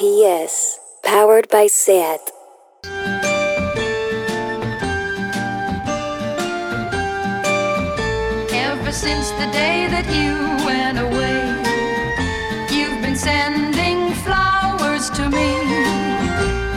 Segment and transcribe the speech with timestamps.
[0.00, 2.20] PS, powered by SAT.
[8.50, 10.32] Ever since the day that you
[10.64, 11.42] went away,
[12.74, 15.52] you've been sending flowers to me.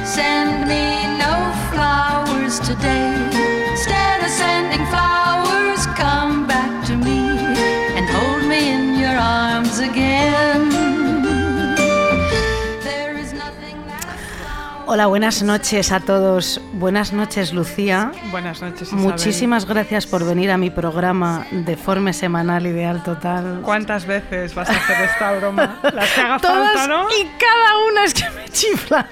[0.03, 1.33] Send me no
[1.71, 3.12] flowers today.
[14.93, 16.61] Hola, buenas noches a todos.
[16.73, 18.11] Buenas noches, Lucía.
[18.29, 19.03] Buenas noches, Isabel.
[19.03, 23.61] Muchísimas gracias por venir a mi programa Deforme Semanal Ideal Total.
[23.63, 25.79] ¿Cuántas veces vas a hacer esta broma?
[25.81, 27.07] Las que haga Todas falta, ¿no?
[27.09, 29.09] y cada una es que me chifla.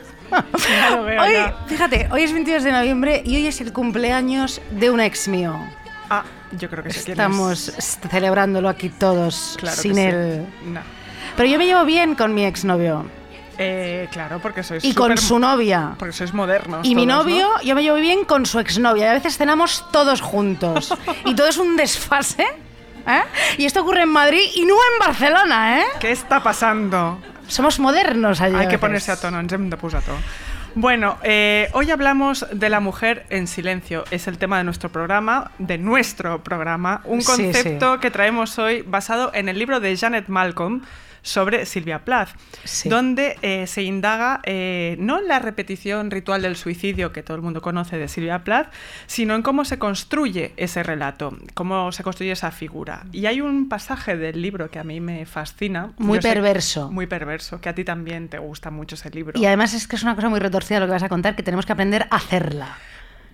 [0.92, 1.56] Lo veo, hoy, ya.
[1.66, 5.56] fíjate, hoy es 22 de noviembre y hoy es el cumpleaños de un ex mío.
[6.12, 8.00] Ah, yo creo que quién Estamos es.
[8.08, 10.02] celebrándolo aquí todos Claro sin sí.
[10.02, 10.46] él.
[10.64, 10.82] No.
[11.36, 13.06] Pero yo me llevo bien con mi exnovio
[13.62, 15.96] Eh, claro, porque sois y con su novia.
[16.00, 17.62] Porque sois modernos Y mi novio, ¿no?
[17.64, 19.06] yo me llevo bien con su exnovia.
[19.06, 20.94] Y a veces cenamos todos juntos.
[21.26, 22.44] y todo es un desfase.
[22.44, 23.22] ¿eh?
[23.58, 25.86] Y esto ocurre en Madrid y no en Barcelona, ¿eh?
[26.00, 27.20] ¿Qué está pasando?
[27.48, 28.56] Somos modernos allí.
[28.56, 30.20] Hay que ponerse a tono, ens hem de posar a tono.
[30.74, 34.06] Bueno, eh, hoy hablamos de la mujer en silencio.
[34.10, 37.02] Es el tema de nuestro programa, de nuestro programa.
[37.04, 38.00] Un Sí, concepto sí.
[38.00, 40.82] que traemos hoy basado en el libro de Janet Malcolm
[41.22, 42.30] sobre Silvia Plath,
[42.64, 42.90] Sí.
[42.90, 47.44] donde eh, se indaga eh, no en la repetición ritual del suicidio que todo el
[47.44, 48.72] mundo conoce de Silvia Plath,
[49.08, 53.06] sino en cómo se construye ese relato, cómo se construye esa figura.
[53.12, 55.92] Y hay un pasaje del libro que a mí me fascina.
[55.98, 56.92] Muy Yo sé- perverso.
[56.92, 59.40] muy perverso, que a ti también te gusta mucho ese libro.
[59.40, 61.44] Y además es que es una cosa muy retorcida lo que vas a contar, que
[61.44, 62.78] tenemos que aprender a hacerla.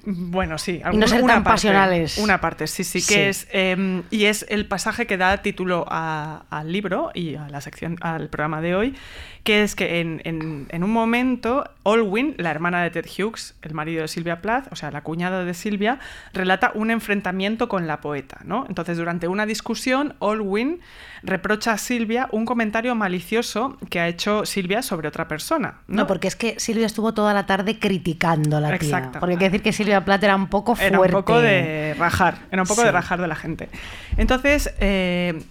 [0.09, 0.81] Bueno, sí.
[0.93, 2.17] Y no ser una tan parte, pasionales.
[2.17, 3.19] Una parte, sí, sí, que Sí.
[3.19, 3.47] es.
[3.51, 7.97] eh, y es el pasaje que da título a- al libro y a la sección,
[7.99, 8.95] al programa de hoy,
[9.43, 13.73] que es que en, en- en un momento, Olwyn, la hermana de Ted Hughes, el
[13.73, 15.99] marido de Silvia Plath, o sea, la cuñada de Silvia,
[16.33, 18.65] relata un enfrentamiento con la poeta, ¿no?
[18.69, 20.79] Entonces, durante una discusión, Olwyn
[21.23, 25.75] reprocha a Silvia un comentario malicioso que ha hecho Silvia sobre otra persona.
[25.87, 26.07] No, ¿no?
[26.07, 28.89] porque es que Silvia estuvo toda la tarde criticando a la tía.
[28.89, 29.19] Exacto.
[29.19, 30.95] Porque hay que decir que Silvia Plath era un poco fuerte.
[30.95, 32.85] Era un poco de rajar, era un poco Sí.
[32.87, 33.69] de rajar de la gente.
[34.17, 35.43] Entonces, eh,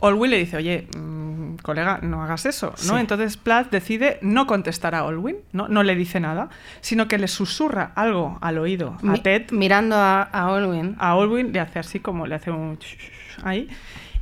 [0.00, 2.94] Olwyn le dice, oye, mm, colega, no hagas eso, ¿no?
[2.94, 3.00] Sí.
[3.00, 5.68] Entonces Plath decide no contestar a Olwyn, ¿no?
[5.68, 6.50] no le dice nada,
[6.82, 9.50] sino que le susurra algo al oído a Mi- Ted.
[9.52, 10.96] Mirando a, a Olwyn.
[10.98, 12.78] A Olwyn le hace así como le hace un
[13.42, 13.68] ahí.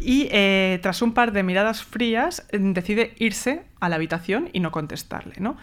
[0.00, 4.60] Y eh, tras un par de miradas frías, eh, decide irse a la habitación y
[4.60, 5.56] no contestarle, ¿no?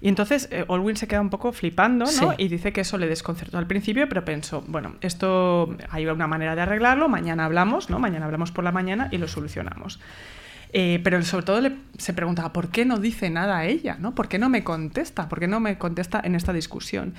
[0.00, 2.10] Y entonces eh, Olwyn se queda un poco flipando, ¿no?
[2.10, 2.26] Sí.
[2.36, 6.54] Y dice que eso le desconcertó al principio, pero pensó, bueno, esto hay una manera
[6.54, 7.98] de arreglarlo, mañana hablamos, ¿no?
[7.98, 9.98] Mañana hablamos por la mañana y lo solucionamos.
[10.72, 13.96] Eh, pero sobre todo le- se preguntaba, ¿por qué no dice nada a ella?
[13.98, 14.14] ¿no?
[14.14, 15.28] ¿Por qué no me contesta?
[15.28, 17.14] ¿Por qué no me contesta en esta discusión?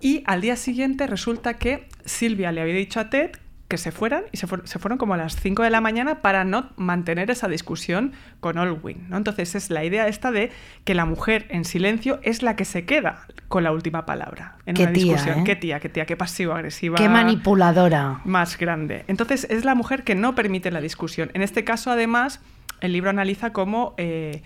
[0.00, 3.32] Y al día siguiente resulta que Silvia le había dicho a Ted
[3.74, 6.22] que se fueran y se, fuer- se fueron como a las 5 de la mañana
[6.22, 9.08] para no mantener esa discusión con Olwyn.
[9.08, 9.16] ¿no?
[9.16, 10.52] Entonces es la idea esta de
[10.84, 14.76] que la mujer en silencio es la que se queda con la última palabra en
[14.76, 15.38] Qué una tía, discusión.
[15.40, 15.44] ¿eh?
[15.44, 18.20] Qué tía, qué tía, qué pasivo-agresiva Qué manipuladora.
[18.24, 19.04] más grande.
[19.08, 21.32] Entonces, es la mujer que no permite la discusión.
[21.34, 22.40] En este caso, además,
[22.80, 24.42] el libro analiza cómo eh,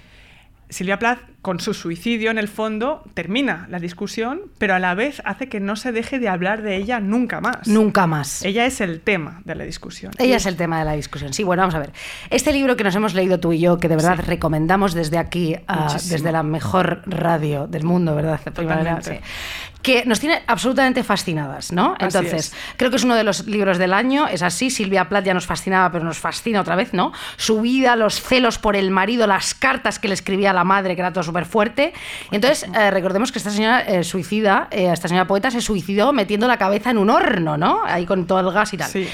[0.70, 5.22] Silvia Plath, con su suicidio, en el fondo, termina la discusión, pero a la vez
[5.24, 7.66] hace que no se deje de hablar de ella nunca más.
[7.68, 8.42] Nunca más.
[8.44, 10.12] Ella es el tema de la discusión.
[10.18, 11.32] Ella es el tema de la discusión.
[11.32, 11.92] Sí, bueno, vamos a ver.
[12.30, 14.22] Este libro que nos hemos leído tú y yo, que de verdad Sí.
[14.22, 16.12] recomendamos desde aquí, a- Muchísimo.
[16.12, 18.40] desde la mejor radio del mundo, ¿verdad?
[18.54, 19.26] Primavera, Totalmente.
[19.26, 19.32] sí.
[19.80, 21.94] Que nos tiene absolutamente fascinadas, ¿no?
[22.00, 22.54] Así Entonces, es.
[22.76, 24.26] creo que es uno de los libros del año.
[24.26, 27.12] Es así, Silvia Plath ya nos fascinaba, pero nos fascina otra vez, ¿no?
[27.36, 30.96] Su vida, los celos por el marido, las cartas que le escribía a la madre,
[30.96, 31.92] que era todo súper fuerte.
[32.30, 36.12] Y entonces, eh, recordemos que esta señora eh, suicida, eh, esta señora poeta se suicidó
[36.12, 37.82] metiendo la cabeza en un horno, ¿no?
[37.84, 38.90] Ahí con todo el gas y tal.
[38.90, 39.08] Sí.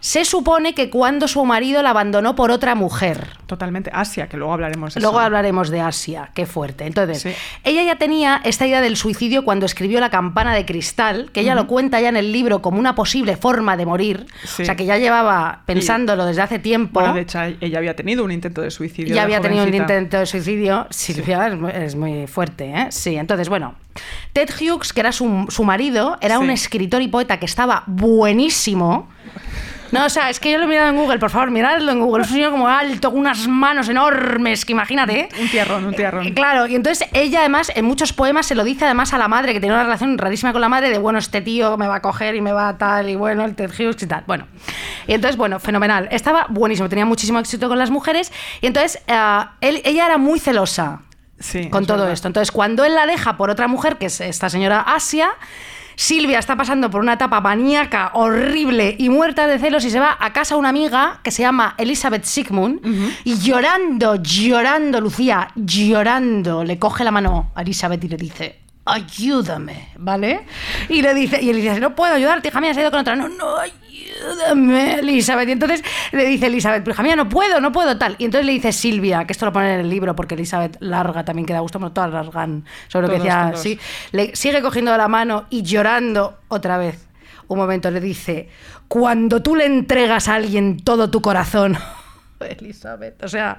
[0.00, 3.26] Se supone que cuando su marido la abandonó por otra mujer.
[3.46, 3.90] Totalmente.
[3.92, 5.26] Asia, que luego hablaremos de Luego eso.
[5.26, 6.86] hablaremos de Asia, qué fuerte.
[6.86, 7.30] Entonces, Sí.
[7.64, 11.56] ella ya tenía esta idea del suicidio cuando escribió La campana de cristal, que ella
[11.56, 14.26] lo cuenta ya en el libro como una posible forma de morir.
[14.44, 14.62] Sí.
[14.62, 17.00] O sea, que ya llevaba pensándolo desde hace tiempo.
[17.00, 19.14] Bueno, de hecho, ella había tenido un intento de suicidio.
[19.16, 20.86] ya había tenido un intento de suicidio.
[20.90, 22.86] Silvia es, muy, es muy fuerte, ¿eh?
[22.90, 23.74] Sí, entonces, bueno.
[24.32, 26.44] Ted Hughes, que era su, su marido, era Sí.
[26.44, 29.08] un escritor y poeta que estaba buenísimo.
[29.92, 32.00] No, o sea, es que yo lo he mirado en Google, por favor, miradlo en
[32.00, 32.22] Google.
[32.24, 35.28] Es un señor como alto, con unas manos enormes, que imagínate.
[35.40, 36.26] Un tierrón, un tierrón.
[36.26, 39.28] Eh, Claro, y entonces ella además en muchos poemas se lo dice además a la
[39.28, 41.96] madre, que tenía una relación rarísima con la madre, de bueno, este tío me va
[41.96, 44.24] a coger y me va a tal, y bueno, el Ted Hughes y tal.
[44.26, 44.46] Bueno,
[45.06, 46.08] y entonces, bueno, fenomenal.
[46.10, 50.38] Estaba buenísimo, tenía muchísimo éxito con las mujeres, y entonces eh, él- ella era muy
[50.38, 51.00] celosa.
[51.40, 52.12] Sí, con todo verdad.
[52.14, 52.26] esto.
[52.26, 55.30] Entonces, cuando él la deja por otra mujer, que es esta señora Asia,
[55.98, 60.16] Silvia está pasando por una etapa maníaca, horrible y muerta de celos y se va
[60.20, 62.80] a casa de una amiga que se llama Elizabeth Sigmund
[63.24, 69.88] y llorando, llorando, Lucía, llorando, le coge la mano a Elizabeth y le dice, ayúdame,
[69.98, 70.46] ¿vale?
[70.88, 73.00] Y le dice, y él dice, no puedo ayudarte, hija mía, se ha ido con
[73.00, 73.16] otra.
[73.16, 73.87] No, no, ayúdame,
[74.98, 75.48] Elizabeth.
[75.48, 75.82] Y entonces
[76.12, 78.16] le dice Elizabeth, pero hija mía, no puedo, no puedo, tal.
[78.18, 81.24] Y entonces le dice Silvia, que esto lo pone en el libro porque Elizabeth larga
[81.24, 83.62] también queda gusto, bueno, todas largan sobre lo que Todos, decía, todos.
[83.62, 83.78] sí.
[84.12, 87.06] Le sigue cogiendo la mano y llorando otra vez.
[87.48, 88.48] Un momento le dice,
[88.88, 91.76] cuando tú le entregas a alguien todo tu corazón,
[92.40, 93.56] Elizabeth, o sea,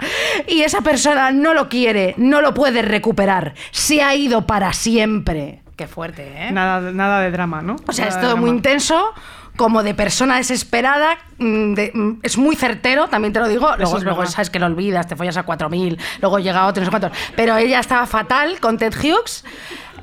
[0.47, 5.63] y esa persona no lo quiere, no lo puede recuperar, se ha ido para siempre.
[5.75, 6.51] Qué fuerte, ¿eh?
[6.51, 7.77] Nada, nada de drama, ¿no?
[7.87, 9.11] O sea, Nada es todo muy intenso,
[9.59, 13.75] como de persona desesperada, mm, de- mm, es muy certero, también te lo digo.
[13.77, 16.85] Luego, es luego sabes que lo olvidas, te follas a 4.000, luego llega otro, no
[16.85, 17.11] sé cuántos.
[17.35, 19.43] Pero ella estaba fatal con Ted Hughes.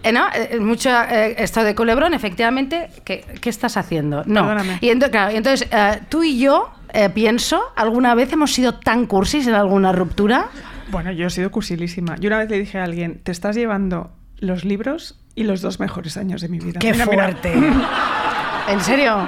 [0.03, 0.27] Eh, ¿no?
[0.35, 4.23] Eh, mucho eh, esto de culebrón, efectivamente, ¿qué, qué estás haciendo?
[4.27, 4.43] No.
[4.43, 4.79] Perdóname.
[4.83, 8.75] Y ento- claro, y entonces, eh, tú y yo, eh, pienso, ¿alguna vez hemos sido
[8.75, 10.49] tan cursis en alguna ruptura?
[10.91, 12.17] Bueno, yo he sido cursilísima.
[12.21, 15.81] Yo una vez le dije a alguien, te estás llevando los libros y los dos
[15.81, 16.79] mejores años de mi vida.
[16.79, 17.23] ¡Qué Mira, mira.
[17.23, 17.55] fuerte!
[18.69, 19.27] ¿En serio?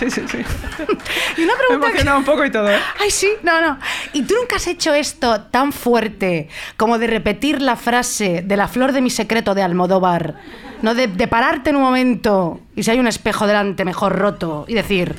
[0.00, 0.38] Sí, sí, sí.
[1.36, 2.78] Y una Me pregunta que- emocionado un poco y todo, ¿eh?
[3.00, 3.78] Ay, sí, no, no.
[4.14, 8.66] ¿Y tú nunca has hecho esto tan fuerte como de repetir la frase de la
[8.66, 10.36] flor de mi secreto de Almodóvar?
[10.82, 14.64] No, de, de pararte en un momento y si hay un espejo delante, mejor roto,
[14.66, 15.14] y decir,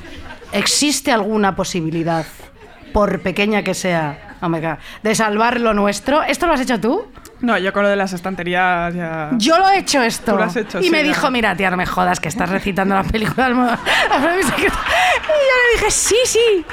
[0.51, 2.25] ¿existe alguna posibilidad,
[2.91, 6.23] por pequeña que sea, omega, de salvar lo nuestro?
[6.23, 7.05] ¿Esto lo has hecho tú?
[7.41, 9.29] No, yo con lo de las estanterías ya...
[9.33, 10.33] Yo lo he hecho esto.
[10.33, 11.03] Tú lo has hecho, y sí, me ya.
[11.07, 13.79] dijo, mira, tía, no me jodas que estás recitando la película de Almodóvar.
[14.09, 14.77] La flor de mi secreto.
[15.23, 16.65] Y yo le dije, sí, sí,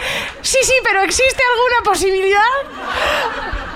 [0.43, 2.41] sí, sí, pero ¿existe alguna posibilidad?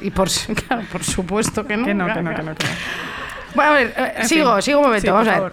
[0.00, 0.28] Y por,
[0.66, 1.84] claro, por supuesto que no.
[1.86, 2.70] Que no, que no, que no, que no.
[3.54, 4.62] Bueno, a ver, eh, En sigo, fin.
[4.62, 5.38] sigo un momento, Sí, vamos a ver.
[5.40, 5.52] favor.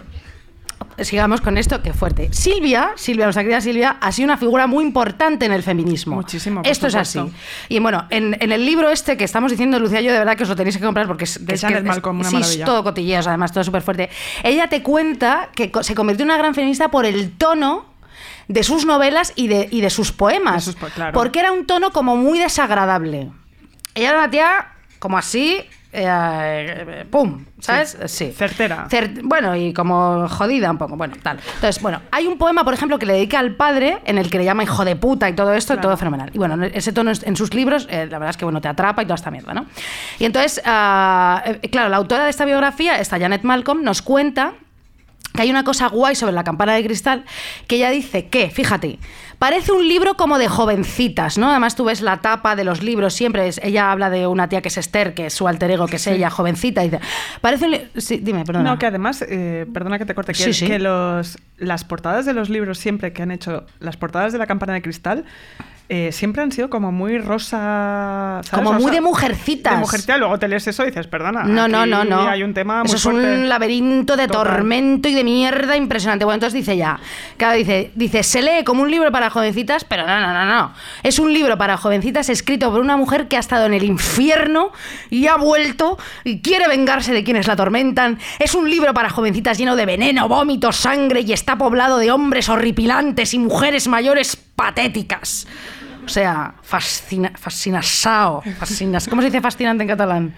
[0.98, 2.28] Sigamos con esto, que fuerte.
[2.32, 6.16] Silvia, Silvia, nuestra querida Silvia, ha sido una figura muy importante en el feminismo.
[6.16, 7.20] Muchísimo, por Esto es así.
[7.68, 10.44] Y bueno, en, en el libro este que estamos diciendo, Lucía, yo de verdad que
[10.44, 12.82] os lo tenéis que comprar porque es, De es que es- una sí, es todo
[12.84, 14.08] cotilleos, además, todo súper fuerte.
[14.42, 17.84] Ella te cuenta que se convirtió en una gran feminista por el tono
[18.48, 20.64] de sus novelas y de, y de sus poemas.
[20.66, 21.12] De sus po- claro.
[21.12, 23.30] Porque era un tono como muy desagradable.
[23.94, 25.58] Ella era una tía como así,
[25.96, 27.44] eh, ¡pum!
[27.58, 27.96] ¿Sabes?
[28.06, 28.32] Sí.
[28.32, 28.86] Certera.
[28.90, 31.38] Cer- bueno, y como jodida un poco, bueno, tal.
[31.54, 34.38] Entonces, bueno, hay un poema, por ejemplo, que le dedica al padre, en el que
[34.38, 36.30] le llama hijo de puta y todo esto, y todo fenomenal.
[36.34, 39.02] Y bueno, ese tono en sus libros, eh, la verdad es que, bueno, te atrapa
[39.02, 39.66] y toda esta mierda, ¿no?
[40.18, 40.62] Y entonces, eh,
[41.70, 44.52] claro, la autora de esta biografía, esta Janet Malcolm, nos cuenta
[45.36, 47.24] que hay una cosa guay sobre la campana de cristal
[47.68, 48.98] que ella dice que, fíjate,
[49.38, 51.50] parece un libro como de jovencitas, ¿no?
[51.50, 54.62] Además tú ves la tapa de los libros, siempre es, ella habla de una tía
[54.62, 57.00] que es Esther, que es su alter ego, que es ella, jovencita, y dice,
[57.40, 58.70] parece un li- sí, dime, perdona.
[58.72, 60.66] No, que además, eh, perdona que te corte, que, sí.
[60.66, 64.46] que los, las portadas de los libros siempre que han hecho, las portadas de la
[64.46, 65.24] campana de cristal,
[65.88, 68.40] eh, siempre han sido como muy rosa.
[68.44, 68.50] ¿sabes?
[68.50, 69.74] Como muy de mujercitas.
[69.74, 71.44] De mujercita, luego te lees eso y dices, perdona.
[71.44, 72.28] No, no, no, no.
[72.28, 73.20] Hay un tema muy Eso es fuerte.
[73.20, 74.44] un laberinto de Total.
[74.54, 76.24] tormento y de mierda impresionante.
[76.24, 76.98] Bueno, entonces dice ya,
[77.36, 80.72] claro, dice, dice, se lee como un libro para jovencitas, pero no, no, no, no.
[81.02, 84.72] Es un libro para jovencitas escrito por una mujer que ha estado en el infierno
[85.08, 88.18] y ha vuelto y quiere vengarse de quienes la atormentan.
[88.38, 92.48] Es un libro para jovencitas lleno de veneno, vómito, sangre y está poblado de hombres
[92.48, 95.46] horripilantes y mujeres mayores patéticas.
[96.06, 99.08] O sea, fascina, fascinasao, fascinas.
[99.08, 100.34] ¿Cómo se dice fascinante en catalán?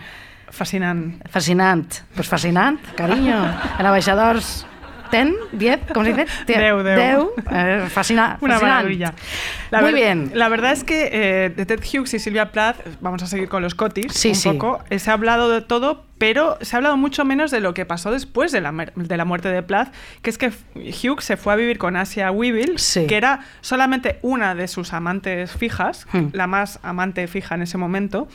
[0.50, 1.28] Fascinante.
[1.28, 1.94] Fascinant.
[2.14, 3.36] Pues fascinant, cariño.
[3.78, 4.66] En abaixadors...
[5.10, 5.34] Ten?
[5.52, 5.80] Diez?
[5.92, 6.26] ¿Cómo se dice?
[6.46, 6.96] Deu, deu.
[6.96, 7.30] Deu.
[7.50, 9.14] Eh, fascina- Una maravilla.
[9.70, 10.30] La Muy bien.
[10.34, 13.62] La verdad es que eh, de Ted Hughes y Silvia Plath, vamos a seguir con
[13.62, 14.48] los cotis Sí, un sí.
[14.50, 14.82] poco.
[14.90, 17.84] eh, se ha hablado de todo, pero se ha hablado mucho menos de lo que
[17.86, 21.52] pasó después de la, de la muerte de Plath, que es que Hughes se fue
[21.52, 23.06] a vivir con Asia Weevil, Sí.
[23.06, 26.28] que era solamente una de sus amantes fijas, Hmm.
[26.32, 28.28] la más amante fija en ese momento.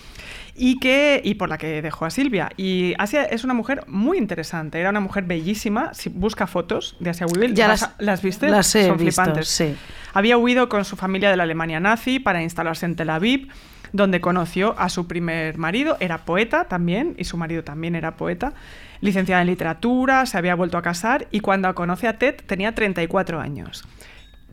[0.56, 2.50] Y, que, y por la que dejó a Silvia.
[2.58, 5.94] Y Asia es una mujer muy interesante, era una mujer bellísima.
[5.96, 8.50] Si busca fotos de Asia Weevil, Ya las- a- ¿las viste?
[8.50, 9.48] las he Son visto, flipantes.
[9.48, 9.76] sí.
[10.14, 13.48] Había huido con su familia de la Alemania nazi para instalarse en Tel Aviv,
[13.94, 15.98] donde conoció a su primer marido.
[16.00, 18.54] Era poeta también, y su marido también era poeta.
[19.02, 23.40] Licenciada en literatura, se había vuelto a casar y cuando conoce a Ted tenía 34
[23.42, 23.84] años.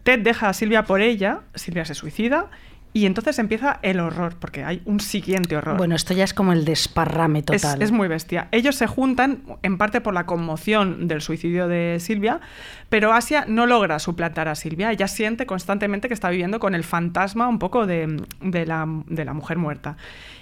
[0.02, 2.47] Ted deja a Silvia por ella, Silvia se suicida
[2.92, 5.76] Y entonces empieza el horror, porque hay un siguiente horror.
[5.76, 7.82] Bueno, esto ya es como el desparrame Es, total.
[7.82, 8.49] es muy bestia.
[8.50, 12.40] Ellos se juntan en parte por la conmoción del suicidio de Silvia,
[12.88, 14.90] pero Asia no logra suplantar a Silvia.
[14.90, 19.25] Ella siente constantemente que está viviendo con el fantasma un poco de, de la, de
[19.25, 19.97] la mujer muerta.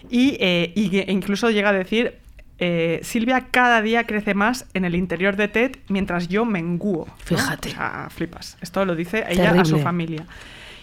[0.09, 2.17] Y, eh, y incluso llega a decir,
[2.61, 7.07] eh, Silvia cada día crece más en el interior de Ted mientras yo menguo.
[7.07, 7.15] ¿no?
[7.19, 7.69] Fíjate.
[7.69, 8.57] O sea, flipas.
[8.61, 10.25] Esto lo dice ella a su familia.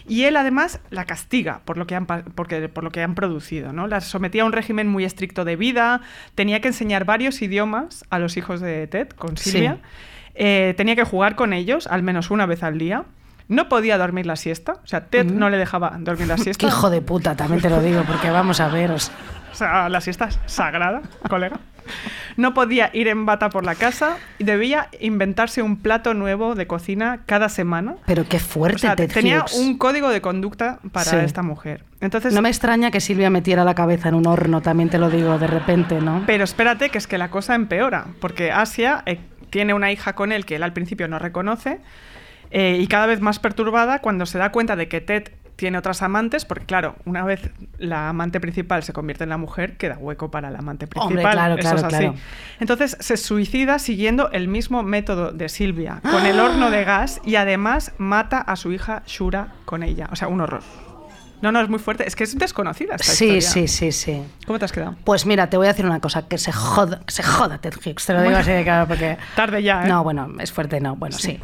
[0.08, 3.72] Y él además la castiga por lo que han, porque, por lo que han producido.
[3.72, 3.86] ¿no?
[3.86, 6.00] La sometía a un régimen muy estricto de vida,
[6.34, 9.50] tenía que enseñar varios idiomas a los hijos de Ted con Sí.
[9.50, 9.78] Silvia,
[10.38, 13.04] Eh, tenía que jugar con ellos al menos una vez al día.
[13.48, 16.66] No podía dormir la siesta, o sea, Ted no le dejaba dormir la Qué siesta.
[16.66, 18.90] hijo de puta, también te lo digo, porque vamos a ver.
[18.90, 19.14] o sea,
[19.56, 21.58] O sea, la siesta es sagrada, colega.
[22.36, 26.66] No podía ir en bata por la casa y debía inventarse un plato nuevo de
[26.66, 27.94] cocina cada semana.
[28.04, 29.54] Pero qué O fuerte, sea, Ted tenía Hughes.
[29.54, 31.16] un código de conducta para Sí.
[31.16, 31.84] esta mujer.
[32.02, 35.08] Entonces, No me extraña que Silvia metiera la cabeza en un horno, también te lo
[35.08, 36.24] digo de repente, ¿no?
[36.26, 40.32] pero espérate que es que la cosa empeora, porque Asia eh, tiene una hija con
[40.32, 41.78] él que él al principio no reconoce
[42.50, 46.02] eh, y cada vez más perturbada cuando se da cuenta de que Ted tiene otras
[46.02, 50.30] amantes, porque claro, una vez la amante principal se convierte en la mujer, queda hueco
[50.30, 51.08] para la amante principal.
[51.16, 51.96] Hombre, claro, Eso claro, es así.
[51.96, 52.14] claro.
[52.60, 57.36] Entonces se suicida siguiendo el mismo método de Silvia, con el horno de gas y
[57.36, 60.08] además mata a su hija Shura con ella.
[60.12, 60.62] O sea, un horror.
[61.42, 62.06] No, no, es muy fuerte.
[62.08, 63.68] Es que es desconocida esta Sí, historia.
[63.68, 64.22] sí, sí, sí.
[64.46, 64.96] ¿Cómo te has quedado?
[65.04, 67.74] Pues mira, te voy a decir una cosa, que se joda, que se joda Ted
[67.74, 69.18] Hughes, te lo digo así de claro, porque...
[69.36, 69.88] Tarde ya, ¿eh?
[69.88, 71.38] No, bueno, es fuerte, no, bueno, sí.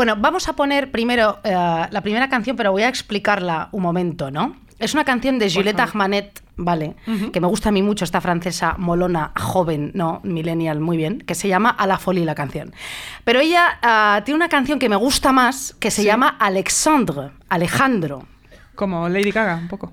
[0.00, 4.30] Bueno, vamos a poner primero eh, la primera canción, pero voy a explicarla un momento,
[4.30, 4.56] ¿no?
[4.78, 6.96] Es una canción de Juliette Armanet, ¿vale?
[7.34, 11.34] Que me gusta a mí mucho, esta francesa molona, joven, no, millennial, muy bien, que
[11.34, 12.72] se llama A la folie la canción.
[13.24, 18.26] Pero ella ah, tiene una canción que me gusta más, que se llama Alexandre, Alejandro.
[18.74, 19.92] Como Lady Gaga, un poco.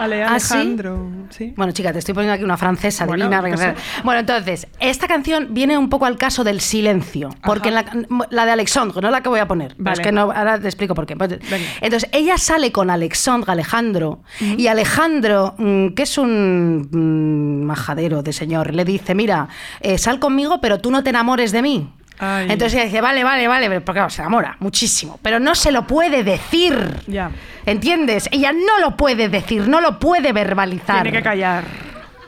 [0.00, 0.54] Ale, ¿Ah, sí?
[0.54, 1.10] Alejandro.
[1.30, 1.52] sí?
[1.56, 3.74] Bueno, chica, te estoy poniendo aquí una francesa Bueno, divina.
[4.02, 7.30] Bueno, entonces, esta canción viene un poco al caso del silencio.
[7.42, 7.84] Porque en la,
[8.30, 9.74] la de Alexandre, no la que voy a poner.
[9.78, 9.94] Vale.
[9.94, 11.16] Es que no, ahora te explico por qué.
[11.16, 11.38] Pues.
[11.80, 18.32] Entonces, ella sale con Alexandre, Alejandro, y Alejandro, mm, que es un mm, majadero de
[18.32, 19.48] señor, le dice, mira,
[19.80, 21.90] eh, sal conmigo, pero tú no te enamores de mí.
[22.20, 22.46] Ay.
[22.50, 25.86] Entonces ella dice, vale, vale, vale, porque claro, se enamora muchísimo, pero no se lo
[25.86, 27.00] puede decir.
[27.06, 27.30] Ya.
[27.66, 28.28] ¿Entiendes?
[28.30, 31.02] Ella no lo puede decir, no lo puede verbalizar.
[31.02, 31.64] Tiene que callar.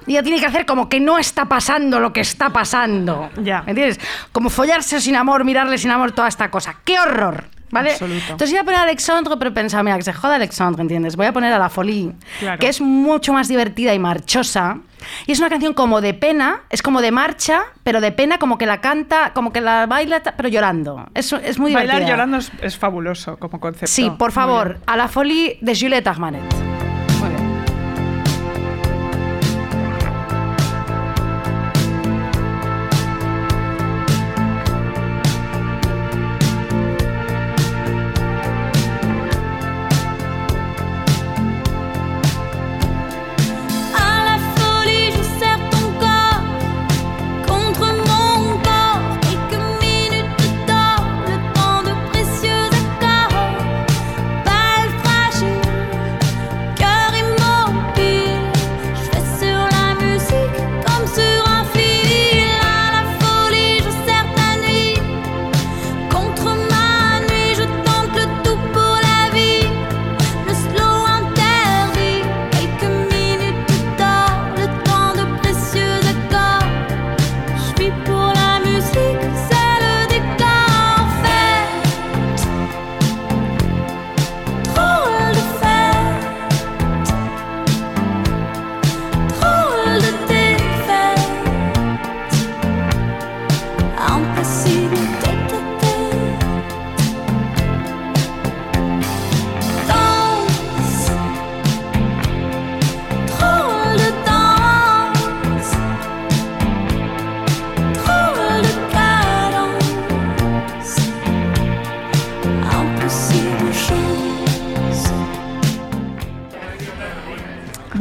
[0.06, 3.30] Ella tiene que hacer como que no está pasando lo que está pasando.
[3.42, 3.62] Ya.
[3.66, 4.00] ¿Entiendes?
[4.32, 6.76] Como follarse sin amor, mirarle sin amor, toda esta cosa.
[6.84, 7.44] ¡Qué horror!
[7.72, 7.90] ¿Vale?
[7.92, 8.20] Absoluto.
[8.30, 11.16] Entonces iba a poner a Alexandre, pero pensaba, mira, que se joda Alexandre, ¿entiendes?
[11.16, 12.58] Voy a poner a La Folie, Claro.
[12.60, 14.78] que es mucho más divertida y marchosa.
[15.26, 18.56] Y es una canción como de pena, es como de marcha, pero de pena como
[18.58, 21.08] que la canta, como que la baila, pero llorando.
[21.14, 21.94] Es, es muy divertida.
[21.94, 23.88] Bailar llorando es, es fabuloso como concepto.
[23.88, 26.42] Sí, por favor, a La Folie de Juliette Armanet.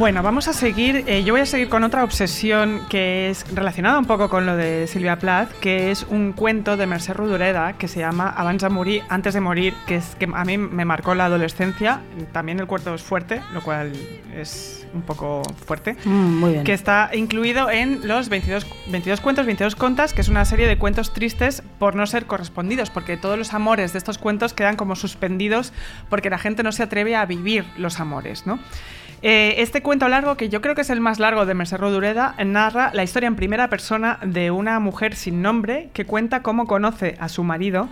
[0.02, 1.04] Bueno, vamos a seguir.
[1.06, 4.56] eh, yo voy a seguir con otra obsesión que es relacionada un poco con lo
[4.56, 8.68] de Silvia Plath, que es un cuento de Mercè Rodoreda que se llama Abans de
[8.68, 12.00] morir, antes de morir, que es que a mí me marcó la adolescencia.
[12.32, 13.92] También el cuento es fuerte, lo cual
[14.34, 15.96] es un poco fuerte.
[16.04, 16.64] Mm, muy bien.
[16.64, 20.78] Que está incluido en los 22, 22 cuentos, 22 contas, que es una serie de
[20.78, 24.96] cuentos tristes por no ser correspondidos, porque todos los amores de estos cuentos quedan como
[24.96, 25.72] suspendidos
[26.08, 28.58] porque la gente no se atreve a vivir los amores, ¿no?
[29.22, 32.34] Eh, este cuento largo, que yo creo que es el más largo de Mercè Rodoreda,
[32.44, 37.16] narra la historia en primera persona de una mujer sin nombre que cuenta cómo conoce
[37.20, 37.88] a su marido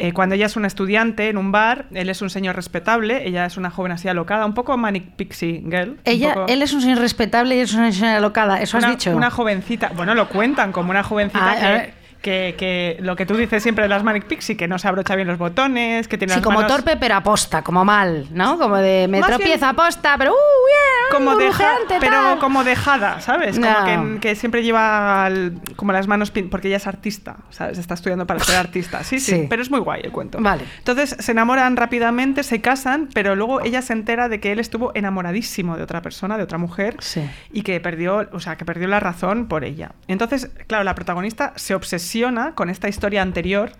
[0.00, 3.46] eh, cuando ella es una estudiante en un bar, él es un señor respetable, ella
[3.46, 5.96] es una joven así alocada, un poco Manic Pixie Girl.
[6.04, 8.62] Ella, poco- él es un señor respetable y es una señora alocada.
[8.62, 9.16] ¿Eso has dicho?
[9.16, 13.34] Una jovencita, bueno, lo cuentan como una jovencita Ah, que, que, que lo que tú
[13.36, 16.32] dices siempre de las Manic Pixie, que no se abrocha bien los botones, que tiene
[16.34, 18.56] Sí, las como manos torpe pero aposta, como mal, ¿no?
[18.56, 20.36] Como de me Más tropiezo bien- aposta, pero ¡uh,
[20.68, 21.24] bien!
[21.24, 21.68] como deja,
[22.00, 22.38] pero tal.
[22.38, 23.58] como dejada, ¿sabes?
[23.58, 24.14] Como No.
[24.14, 25.28] que, que siempre lleva
[25.76, 27.78] como las manos pin- porque ella es artista, ¿sabes?
[27.78, 29.02] Está estudiando para ser artista.
[29.04, 29.46] Sí, sí, Sí.
[29.48, 30.38] pero es muy guay el cuento.
[30.40, 30.64] Vale.
[30.78, 34.92] Entonces se enamoran rápidamente, se casan, pero luego ella se entera de que él estuvo
[34.94, 37.28] enamoradísimo de otra persona, de otra mujer, Sí.
[37.52, 39.92] y que perdió, o sea, que perdió la razón por ella.
[40.08, 43.72] Entonces, claro, la protagonista se obsesiona con esta historia anterior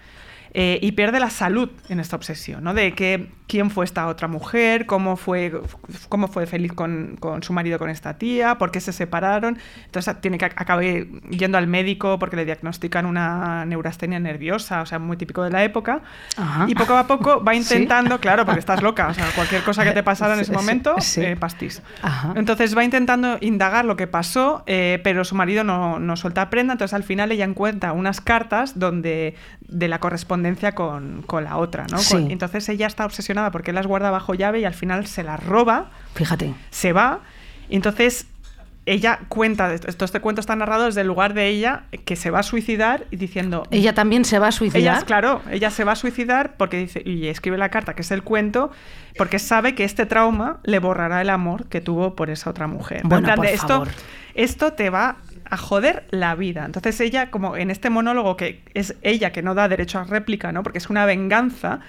[0.55, 2.73] eh, y pierde la salud en esta obsesión, ¿no?
[2.73, 5.51] De que quién fue esta otra mujer, cómo fue,
[6.09, 9.59] cómo fue feliz con, con su marido con esta tía, por qué se separaron.
[9.87, 14.99] Entonces tiene que acabar yendo al médico porque le diagnostican una neurastenia nerviosa, o sea,
[14.99, 16.03] muy típico de la época.
[16.37, 16.67] Ajá.
[16.69, 17.59] Y poco a poco va ¿Sí?
[17.61, 20.57] intentando, claro, porque estás loca, o sea, cualquier cosa que te pasara en ese Sí,
[20.57, 21.23] momento, sí.
[21.23, 21.83] eh, pastís.
[22.03, 22.35] Ajá.
[22.37, 26.75] Entonces va intentando indagar lo que pasó, eh, pero su marido no, no suelta prenda,
[26.75, 31.87] entonces al final ella encuentra unas cartas donde de la correspondencia con, con la otra,
[31.91, 31.97] ¿no?
[31.97, 32.13] Sí.
[32.15, 35.23] Con- entonces ella está obsesionada porque él las guarda bajo llave y al final se
[35.23, 36.55] las roba, Fíjate.
[36.71, 37.21] se va,
[37.69, 38.27] y entonces
[38.87, 42.39] ella cuenta, esto este cuento está narrado desde el lugar de ella, que se va
[42.39, 43.65] a suicidar y diciendo...
[43.71, 44.97] Ella también se va a suicidar.
[44.97, 48.11] Ella, claro, ella se va a suicidar porque dice, y escribe la carta, que es
[48.13, 48.71] el cuento,
[49.19, 53.03] porque sabe que este trauma le borrará el amor que tuvo por esa otra mujer.
[53.03, 53.89] En Bueno, plan por esto, favor.
[54.35, 55.17] esto te va
[55.51, 56.65] a joder la vida.
[56.65, 60.51] Entonces ella, como en este monólogo que es ella que no da derecho a réplica,
[60.51, 60.63] ¿no?
[60.63, 61.81] Porque es una venganza,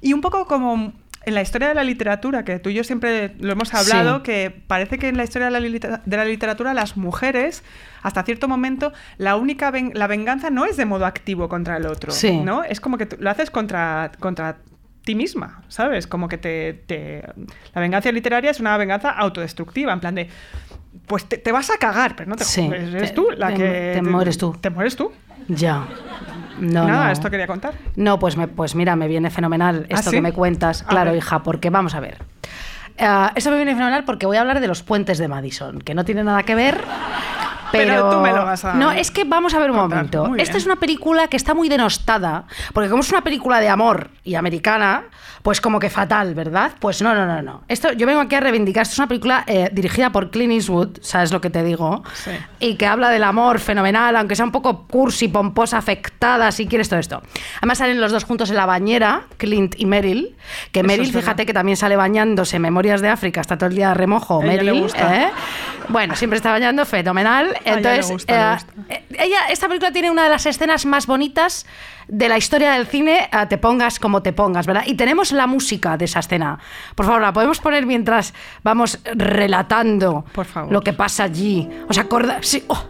[0.00, 0.92] y un poco como
[1.26, 4.22] en la historia de la literatura, que tú y yo siempre lo hemos hablado, Sí.
[4.22, 7.62] que parece que en la historia de la, litera- de la literatura las mujeres,
[8.02, 11.84] hasta cierto momento, la única ven- la venganza no es de modo activo contra el
[11.86, 12.38] otro, Sí.
[12.38, 12.64] ¿no?
[12.64, 14.56] Es como que lo haces contra, contra
[15.04, 16.06] ti misma, ¿sabes?
[16.06, 17.22] Como que te, te-
[17.74, 20.28] La venganza literaria es una venganza autodestructiva, en plan de...
[21.06, 23.54] Pues te, te vas a cagar, pero no te Sí, eres te- tú la te-
[23.54, 23.90] que...
[23.94, 24.56] te mueres tú.
[24.60, 25.12] Te mueres tú.
[25.48, 25.86] Ya.
[26.60, 27.12] No, Nada, no.
[27.12, 27.74] esto quería contar.
[27.96, 30.16] No, pues, me, pues mira, me viene fenomenal ¿Ah, esto sí?
[30.16, 30.82] que me cuentas.
[30.82, 32.18] Claro, hija, porque vamos a ver.
[32.98, 35.94] Ah, esto me viene fenomenal porque voy a hablar de los puentes de Madison, que
[35.94, 36.84] no tiene nada que ver.
[37.72, 39.98] Pero, Pero tú me lo vas a No, es que vamos a ver un contar.
[39.98, 40.24] momento.
[40.26, 40.60] Muy Esta bien.
[40.62, 44.34] es una película que está muy denostada, porque como es una película de amor y
[44.34, 45.04] americana,
[45.42, 46.72] pues como que fatal, ¿verdad?
[46.80, 47.62] Pues no, no, no, no.
[47.68, 48.82] Esto, yo vengo aquí a reivindicar.
[48.82, 52.02] Esto es una película eh, dirigida por Clint Eastwood, ¿sabes lo que te digo?
[52.14, 52.30] Sí.
[52.58, 56.88] y que habla del amor fenomenal, aunque sea un poco cursi, pomposa, afectada, si quieres
[56.88, 57.22] todo esto.
[57.58, 60.36] Además salen los dos juntos en la bañera, Clint y Meryl,
[60.72, 63.76] que Eso Meryl, fíjate que también sale bañándose en Memorias de África, está todo el
[63.76, 65.16] día de remojo, le Meryl, gusta.
[65.22, 65.30] ¿eh?
[65.88, 67.56] Bueno, siempre está bañando, fenomenal.
[67.64, 68.72] Entonces, gusta, le eh, gusta.
[68.94, 71.66] eh, ella, esta película tiene una de las escenas más bonitas
[72.08, 74.82] de la historia del cine, eh, te pongas como te pongas, ¿verdad?
[74.86, 76.58] Y tenemos la música de esa escena.
[76.94, 80.72] Por favor, la podemos poner mientras vamos relatando Por favor.
[80.72, 81.68] lo que pasa allí.
[81.88, 82.46] ¿Os acordáis?
[82.46, 82.64] Sí.
[82.68, 82.84] oh,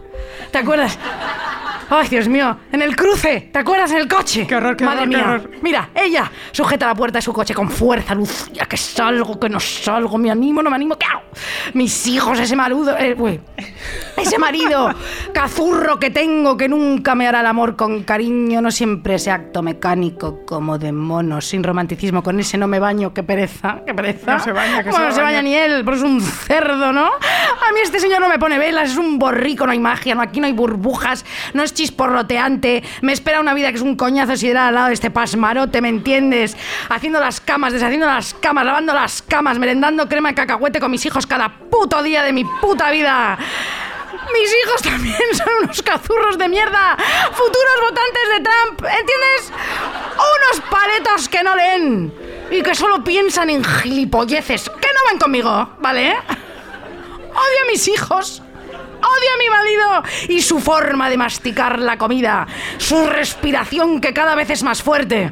[0.51, 0.97] ¿Te acuerdas?
[1.93, 4.47] Ay, Dios mío, en el cruce, ¿te acuerdas en el coche?
[4.47, 5.29] Qué horror, qué Madre horror, qué mía.
[5.33, 5.51] horror.
[5.61, 9.59] Mira, ella sujeta la puerta de su coche con fuerza, Lucía, que salgo, que no
[9.59, 11.23] salgo, me animo, no me animo, ¿qué hago?
[11.73, 13.41] Mis hijos, ese marudo, eh,
[14.15, 14.89] ese marido
[15.33, 19.61] cazurro que tengo que nunca me hará el amor con cariño, no siempre ese acto
[19.61, 24.35] mecánico como de mono, sin romanticismo, con ese no me baño, qué pereza, qué pereza.
[24.37, 25.37] No se baña, que Bueno, se no se baña.
[25.37, 27.05] baña ni él, pero es un cerdo, ¿no?
[27.07, 30.21] A mí este señor no me pone velas, es un borrico, no hay magia, no,
[30.21, 34.37] aquí no hay burbujas, no es chisporroteante, me espera una vida que es un coñazo
[34.37, 36.55] sideral al lado de este pasmarote, ¿me entiendes?
[36.89, 41.03] Haciendo las camas, deshaciendo las camas, lavando las camas, merendando crema de cacahuete con mis
[41.05, 43.37] hijos cada puto día de mi puta vida.
[44.31, 46.95] Mis hijos también son unos cazurros de mierda,
[47.31, 49.51] futuros votantes de Trump, ¿entiendes?
[50.13, 52.13] Unos paletos que no leen
[52.51, 56.11] y que solo piensan en gilipolleces, que no van conmigo, ¿vale?
[56.11, 58.43] Odio a mis hijos.
[59.11, 62.47] Odio a mi marido y su forma de masticar la comida,
[62.77, 65.31] su respiración que cada vez es más fuerte.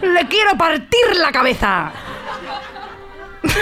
[0.00, 1.92] Le quiero partir la cabeza.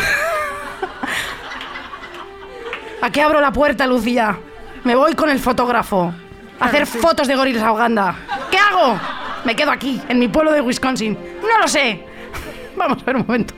[3.03, 4.39] ¿A qué abro la puerta, Lucía?
[4.85, 6.15] Me voy con el fotógrafo.
[6.61, 8.15] A hacer fotos de gorilas a Uganda.
[8.51, 8.99] ¿Qué hago?
[9.45, 11.19] Me quedo aquí, en mi pueblo de Wisconsin.
[11.43, 12.05] No lo sé.
[12.77, 13.55] Vamos a ver un momento.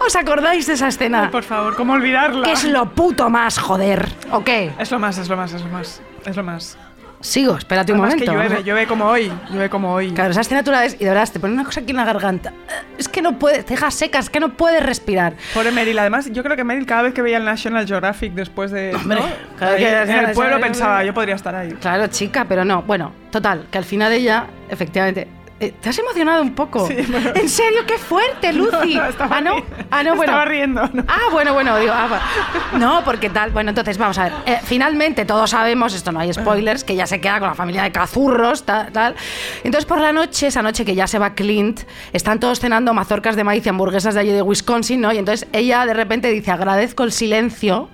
[0.00, 1.30] ¿Os acordáis de esa escena?
[1.30, 2.44] Por favor, ¿cómo olvidarla?
[2.44, 4.08] ¿Qué es lo puto más, joder?
[4.32, 4.72] ¿O qué?
[4.78, 6.00] Es lo más, es lo más, es lo más.
[6.24, 6.78] Es lo más.
[7.20, 8.32] Sigo, espérate un Además momento.
[8.32, 9.32] que llueve, llueve como hoy.
[9.50, 10.12] Llueve como hoy.
[10.12, 11.96] Claro, esa escena tú la ves y de verdad te pone una cosa aquí en
[11.96, 12.52] la garganta.
[12.96, 15.34] Es que no puedes, te dejas secas, es que no puedes respirar.
[15.52, 15.98] Pobre Meryl.
[15.98, 18.94] Además, yo creo que Meryl cada vez que veía el National Geographic después de...
[18.94, 19.26] Hombre, ¿no?
[19.58, 21.72] cada vez Ahí que- en el pueblo pensaba, yo podría estar ahí.
[21.72, 22.82] Claro, chica, pero no.
[22.82, 25.26] Bueno, total, que al final ella, efectivamente.
[25.60, 26.86] Eh, ¿Te has emocionado un poco?
[26.86, 27.30] Sí, bueno.
[27.34, 27.80] ¿En serio?
[27.86, 28.94] ¡Qué fuerte, Lucy!
[28.94, 29.56] No, ah, no.
[29.90, 30.32] Ah, no, bueno.
[30.32, 31.04] estaba riendo, no.
[31.08, 32.78] Ah, bueno, bueno, digo, ah, va.
[32.78, 33.50] No, porque tal.
[33.50, 34.32] Bueno, entonces, vamos a ver.
[34.46, 37.82] Eh, finalmente, todos sabemos, esto no hay spoilers, que ya se queda con la familia
[37.82, 39.16] de cazurros, tal, tal.
[39.64, 41.80] Entonces, por la noche, esa noche que ya se va Clint,
[42.12, 45.12] están todos cenando mazorcas de maíz y hamburguesas de allí de Wisconsin, ¿no?
[45.12, 47.88] Y entonces ella de repente dice, agradezco el silencio,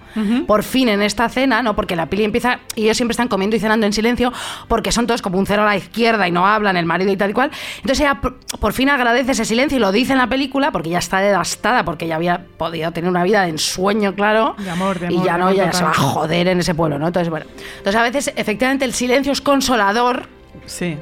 [0.46, 1.74] por fin en esta cena, ¿no?
[1.74, 4.32] Porque la peli empieza, y ellos siempre están comiendo y cenando en silencio,
[4.68, 7.16] porque son todos como un cero a la izquierda y no hablan, el marido y
[7.16, 7.50] tal y cual.
[7.76, 10.98] Entonces ella por, fin agradece ese silencio y lo dice en la película, porque ya
[10.98, 14.54] está devastada, porque ya había podido tener una vida de ensueño, claro.
[14.58, 15.78] De amor, de Y amor, ya de no, ya total.
[15.78, 17.06] se va a joder en ese pueblo, ¿no?
[17.06, 17.46] Entonces, bueno.
[17.78, 20.28] Entonces a veces, efectivamente, el silencio es consolador
[20.66, 20.96] Sí.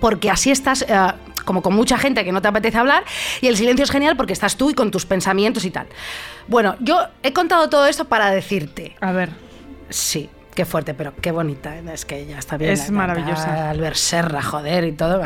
[0.00, 0.94] porque así estás eh,
[1.44, 3.04] como con mucha gente que no te apetece hablar
[3.40, 5.86] y el silencio es genial porque estás tú y con tus pensamientos y tal.
[6.46, 9.30] Bueno, yo he contado todo esto para decirte, A ver.
[9.88, 10.28] sí,
[10.58, 11.84] qué fuerte, pero qué bonita, ¿eh?
[11.92, 12.72] es que ya está bien.
[12.72, 13.70] Es maravillosa.
[13.70, 15.20] Albert Serra, joder, y todo.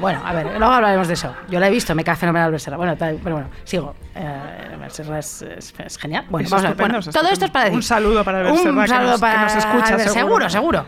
[0.00, 1.34] Bueno, a ver, luego hablaremos de eso.
[1.50, 2.78] Yo la he visto, me cae fenomenal Albert Serra.
[2.78, 3.94] Bueno, tal, pero bueno, sigo.
[4.14, 6.24] Eh, Albert Serra es, es- es genial.
[6.30, 6.76] Bueno, vamos a ver.
[6.78, 7.76] Bueno, todo esto es para decir.
[7.76, 10.48] Un saludo para Albert Un Serra, que saludo nos- que para nos escucha, Albert, seguro.
[10.48, 10.86] seguro, seguro.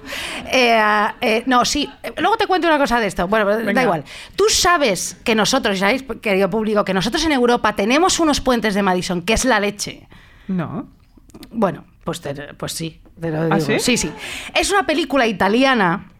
[0.51, 0.81] Eh,
[1.21, 1.93] eh, no, sí.
[2.17, 3.29] Luego te cuento una cosa de esto.
[3.29, 3.83] Bueno, pero da Venga.
[3.83, 4.05] igual.
[4.37, 8.75] Tú sabes que nosotros, y sabéis, querido público, que nosotros en Europa tenemos unos puentes
[8.75, 10.09] de Madison, que es la leche.
[10.49, 10.89] No.
[11.51, 13.01] Bueno, pues, te- pues sí.
[13.21, 13.61] te lo ¿Ah, digo.
[13.61, 13.79] sí?
[13.81, 14.11] Sí, sí.
[14.55, 16.11] Es una película italiana.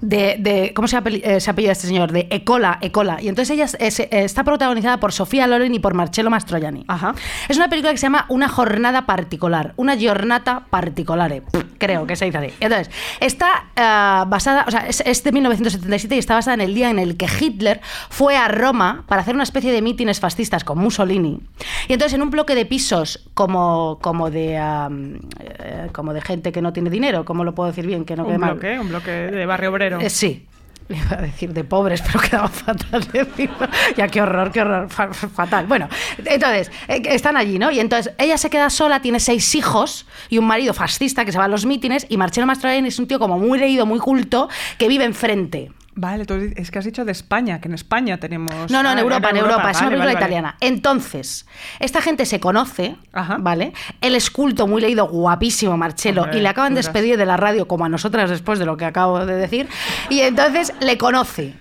[0.00, 2.12] De, de- ¿Cómo se, apeli- eh, se apellida este señor?
[2.12, 3.18] De Ecola, Ecola.
[3.20, 6.84] Y entonces ella es- es- está protagonizada por Sofía Loren y por Marcello Mastroianni.
[6.88, 7.14] Ajá.
[7.48, 11.42] Es una película que se llama Una jornada particular, una giornata particolare,
[11.78, 12.48] creo que se dice así.
[12.60, 16.74] Entonces, está eh, basada, o sea, es, es de 1977 y está basada en el
[16.74, 20.64] día en el que Hitler fue a Roma para hacer una especie de mítines fascistas
[20.64, 21.40] con Mussolini.
[21.88, 26.62] Y entonces, en un bloque de pisos como, como, de, eh, como de gente que
[26.62, 28.04] no tiene dinero, ¿cómo lo puedo decir bien?
[28.04, 28.52] Que no quede un mal.
[28.52, 30.00] bloque, un bloque de barrio obrero.
[30.00, 30.42] Eh,
[30.90, 33.06] iba a decir de pobres, pero quedaba fatal.
[33.96, 34.88] Ya, qué horror, qué horror.
[34.90, 35.66] fa- Fatal.
[35.66, 35.88] Bueno,
[36.24, 37.70] entonces, eh, están allí, ¿no?
[37.70, 41.38] Y entonces ella se queda sola, tiene seis hijos y un marido fascista que se
[41.38, 42.06] va a los mítines.
[42.08, 45.70] Y Marcelo Mastroianni es un tío como muy leído, muy culto, que vive enfrente.
[45.96, 48.70] Vale, tú es que has dicho de España, que en España tenemos...
[48.70, 49.70] No, no, en Ah, Europa, en Europa.
[49.70, 50.18] Es una Vale, película vale, vale.
[50.24, 50.56] italiana.
[50.60, 51.46] Entonces,
[51.80, 53.36] esta gente se conoce, Ajá.
[53.40, 53.72] ¿vale?
[54.00, 57.66] Él es culto, muy leído, guapísimo, Marcelo, y le acaban de despedir de la radio,
[57.66, 59.68] como a nosotras después de lo que acabo de decir,
[60.08, 61.54] y entonces le conoce.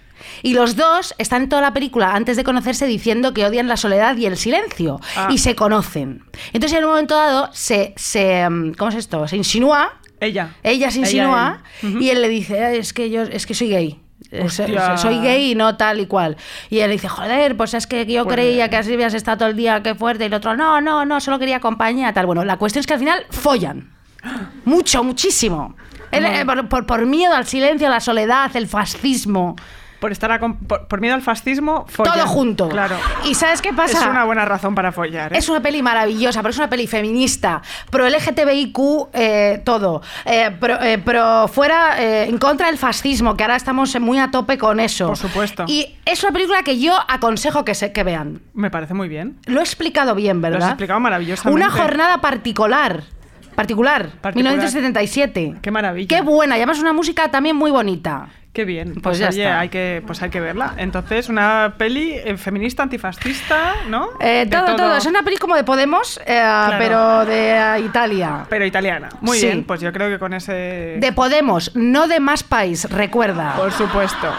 [0.43, 4.15] Y los dos están toda la película antes de conocerse diciendo que odian la soledad
[4.15, 4.99] y el silencio.
[5.17, 5.27] Ah.
[5.31, 6.23] Y se conocen.
[6.53, 9.27] Entonces en un momento dado se, se mm, ¿cómo es esto?
[9.27, 10.51] Se insinúa Ella.
[10.63, 13.69] ella se Ella, insinúa y él le dice, "Eh, es que yo es que soy
[13.69, 13.99] gay.
[14.31, 14.97] Eh, so- Hostia.
[14.97, 16.37] Soy gay y no tal y cual.
[16.69, 19.49] Y él dice, joder, pues es que yo Pues- creía que así habías estado todo
[19.49, 20.23] el día, qué fuerte.
[20.25, 22.25] Y el otro, no, no, no, solo quería compañía, tal.
[22.27, 23.89] Bueno, la cuestión es que al final follan.
[24.65, 25.75] Mucho, muchísimo.
[26.11, 29.55] Él, eh, por, por- por miedo al silencio, a la soledad, el fascismo.
[29.99, 32.13] Por, estar por, por miedo al fascismo, follan.
[32.13, 32.69] Todo junto.
[32.69, 32.95] Claro.
[33.25, 33.99] ¿Y sabes qué pasa?
[33.99, 35.33] Es una buena razón para follar.
[35.33, 35.38] ¿eh?
[35.38, 38.79] Es una peli maravillosa, pero es una peli feminista, pro LGTBIQ,
[39.13, 40.01] eh, todo.
[40.25, 44.31] Eh, pro, eh, pro fuera, eh, en contra del fascismo, que ahora estamos muy a
[44.31, 45.07] tope con eso.
[45.07, 45.65] Por supuesto.
[45.67, 48.41] Y es una película que yo aconsejo que, se, que vean.
[48.53, 49.38] Me parece muy bien.
[49.45, 50.59] Lo he explicado bien, ¿verdad?
[50.59, 51.55] Lo has explicado maravillosamente.
[51.55, 53.03] Una jornada particular.
[53.60, 54.54] Particular, Particular.
[54.54, 55.56] 1977.
[55.62, 56.08] Qué maravilla.
[56.08, 58.28] Qué buena, y además una música también muy bonita.
[58.54, 58.93] Qué bien.
[58.93, 59.60] Pues Pues, ya oye, está.
[59.60, 60.74] hay que, pues hay que verla.
[60.78, 64.08] Entonces, una peli eh, feminista, antifascista, ¿no?
[64.19, 66.41] Eh, todo, todo, Es una peli como de Podemos, eh,
[66.80, 68.45] pero de Italia.
[68.50, 69.10] Pero italiana.
[69.22, 69.45] Muy Sí.
[69.48, 70.54] bien, pues yo creo que con ese...
[71.00, 73.54] De Podemos, no de más país, recuerda.
[73.56, 74.34] Por supuesto.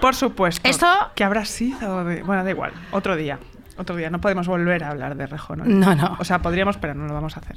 [0.00, 0.66] Por supuesto.
[0.68, 2.04] Esto- Que habrá sido...
[2.04, 2.72] de- Bueno, da igual.
[2.90, 3.38] Otro día.
[3.80, 4.10] Otro día.
[4.10, 5.62] No podemos volver a hablar de Rejón.
[5.80, 6.16] No, no.
[6.18, 7.56] O sea, podríamos, pero no lo vamos a hacer.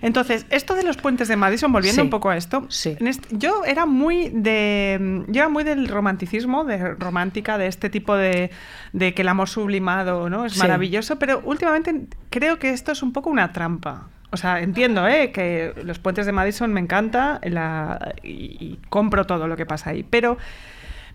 [0.00, 2.04] Entonces, esto de los puentes de Madison, volviendo Sí.
[2.06, 2.66] un poco a esto.
[2.68, 2.96] Sí.
[3.00, 5.24] en este- yo era muy de...
[5.28, 8.50] Yo era muy del romanticismo, de romántica, de este tipo de,
[8.92, 10.44] de que el amor sublimado, ¿no?
[10.44, 10.60] Es Sí.
[10.60, 14.08] maravilloso, pero últimamente creo que esto es un poco una trampa.
[14.30, 15.30] O sea, entiendo ¿eh?
[15.32, 19.90] que los puentes de Madison me encanta la- y, y compro todo lo que pasa
[19.90, 20.36] ahí, pero,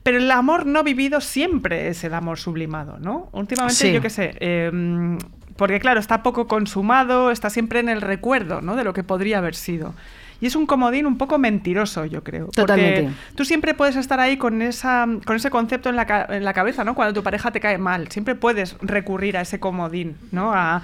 [0.03, 3.29] pero el amor no vivido siempre es el amor sublimado, ¿no?
[3.33, 3.93] Últimamente, Sí.
[3.93, 5.17] yo qué sé, eh,
[5.57, 8.75] Porque claro, está poco consumado, está siempre en el recuerdo ¿no?
[8.75, 9.93] de lo que podría haber sido.
[10.39, 12.45] Y es un comodín un poco mentiroso, yo creo.
[12.45, 13.11] Porque Totalmente.
[13.35, 16.83] tú siempre puedes estar ahí con, esa, con ese concepto en la, en la cabeza,
[16.83, 16.95] ¿no?
[16.95, 18.07] Cuando tu pareja te cae mal.
[18.07, 20.51] Siempre puedes recurrir a ese comodín, ¿no?
[20.51, 20.81] A,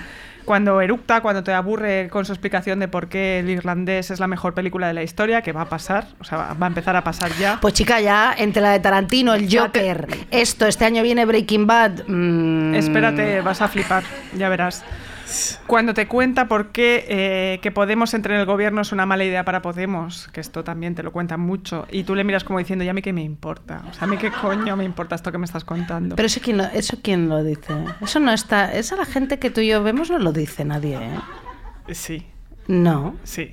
[0.47, 4.27] cuando eructa, cuando te aburre con su explicación de por qué el irlandés es la
[4.27, 7.03] mejor película de la historia, que va a pasar, o sea, va a empezar a
[7.03, 7.59] pasar ya.
[7.61, 12.07] Pues chica, ya entre la de Tarantino, el Joker, esto, este año viene Breaking Bad.
[12.07, 14.03] mm, Espérate, vas a flipar,
[14.37, 14.85] ya verás.
[15.67, 19.23] Cuando te cuenta por qué eh, que Podemos entre en el gobierno es una mala
[19.25, 22.59] idea para Podemos, que esto también te lo cuentan mucho, y tú le miras como
[22.59, 23.83] diciendo, ¿y a mí qué me importa?
[23.89, 26.15] O sea, ¿a mí qué coño me importa esto que me estás contando?
[26.15, 27.73] Pero eso quién, lo, eso quién lo dice.
[28.01, 28.73] Eso no está.
[28.73, 31.93] Esa la gente que tú y yo vemos no lo dice nadie, ¿eh?
[31.93, 32.25] Sí,
[32.67, 33.15] No.
[33.23, 33.51] sí,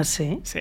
[0.00, 0.40] ¿Ah, sí?
[0.42, 0.60] sí.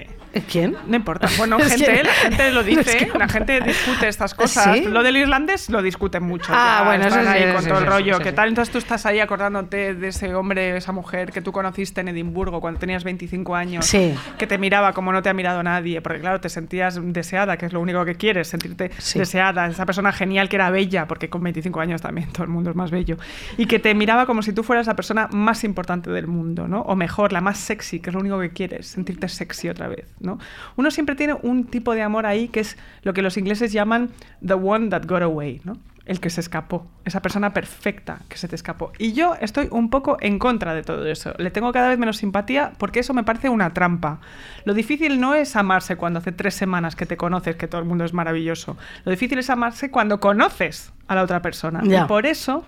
[0.52, 0.76] ¿Quién?
[0.88, 1.28] No importa.
[1.38, 4.78] Bueno, Es gente, que- la gente lo es dice, que- la gente discute estas cosas.
[4.78, 4.86] ¿Sí?
[4.86, 6.48] Lo del irlandés lo discuten mucho.
[6.50, 8.20] Ah, ya bueno, están eso ahí sí, con sí, todo el rollo.
[8.20, 8.50] ¿Qué tal?
[8.50, 12.62] Entonces tú estás ahí acordándote de ese hombre, esa mujer que tú conociste en Edimburgo
[12.62, 16.40] cuando tenías 25 años, que te miraba como no te ha mirado nadie, porque claro,
[16.42, 19.68] te sentías deseada, que es lo único que quieres, sentirte deseada.
[19.68, 22.76] Esa persona genial que era bella, porque con 25 años también todo el mundo es
[22.76, 23.18] más bello,
[23.58, 26.82] y que te miraba como si tú fueras la persona más importante del mundo, ¿no?
[26.82, 30.14] O mejor, la más sexy, que es lo único que quieres, sentirte sexy otra vez,
[30.20, 30.40] ¿no?
[30.76, 34.10] Uno siempre tiene un tipo de amor ahí que es lo que los ingleses llaman
[34.46, 35.78] the one that got away, ¿no?
[36.06, 38.92] El que se escapó, esa persona perfecta que se te escapó.
[38.98, 41.34] Y yo estoy un poco en contra de todo eso.
[41.38, 44.20] Le tengo cada vez menos simpatía porque eso me parece una trampa.
[44.66, 47.88] Lo difícil no es amarse cuando hace tres semanas que te conoces, que todo el
[47.88, 48.78] mundo es maravilloso.
[49.06, 51.82] Lo difícil es amarse cuando conoces a la otra persona.
[51.86, 52.66] Y por eso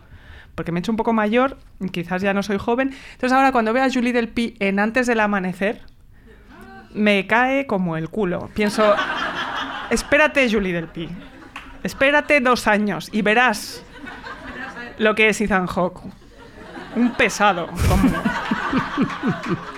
[0.56, 1.58] porque me he hecho un poco mayor,
[1.92, 2.94] quizás ya no soy joven.
[3.14, 5.82] Entonces ahora cuando veo a Julie Del Pi en Antes del Amanecer,
[6.96, 8.50] me cae como el culo.
[8.54, 8.96] Pienso,
[9.90, 11.10] espérate Julie Del Pi,
[11.84, 13.84] espérate dos años y verás
[14.98, 16.02] lo que es Ethan Hawke.
[16.96, 18.10] Un pesado, como...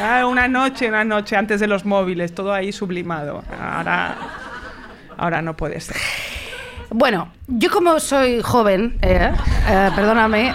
[0.00, 3.42] Ah, una noche, una noche antes de los móviles, todo ahí sublimado.
[3.60, 4.16] Ahora,
[5.16, 5.96] ahora no puede ser.
[6.90, 9.32] Bueno, yo como soy joven, eh,
[9.68, 10.54] eh, perdóname.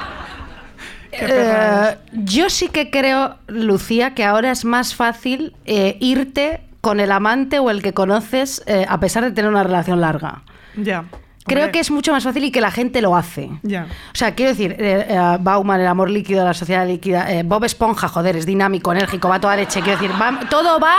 [1.11, 7.11] Eh, yo sí que creo, Lucía, que ahora es más fácil eh, irte con el
[7.11, 10.41] amante o el que conoces eh, a pesar de tener una relación larga.
[10.75, 11.05] Ya.
[11.43, 13.49] Creo Hombre, que es mucho más fácil y que la gente lo hace.
[13.63, 13.87] Ya.
[14.13, 17.63] O sea, quiero decir, eh, eh, Bauman, el amor líquido, la sociedad líquida, eh, Bob
[17.63, 19.81] Esponja, joder, es dinámico, enérgico, va toda leche.
[19.81, 20.95] Quiero decir, va- todo va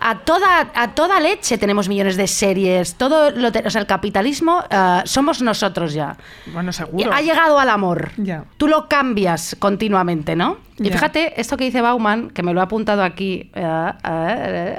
[0.00, 1.58] a toda, a toda leche.
[1.58, 6.16] Tenemos millones de series, todo lo te- o sea, el capitalismo eh, somos nosotros ya.
[6.52, 7.12] Bueno, Y seguro.
[7.12, 8.10] Ha llegado al amor.
[8.16, 8.44] Ya.
[8.56, 10.58] Tú lo cambias continuamente, ¿no?
[10.78, 10.92] Y Ya.
[10.92, 13.50] fíjate, esto que dice Bauman, que me lo ha apuntado aquí.
[13.54, 14.74] eh, eh,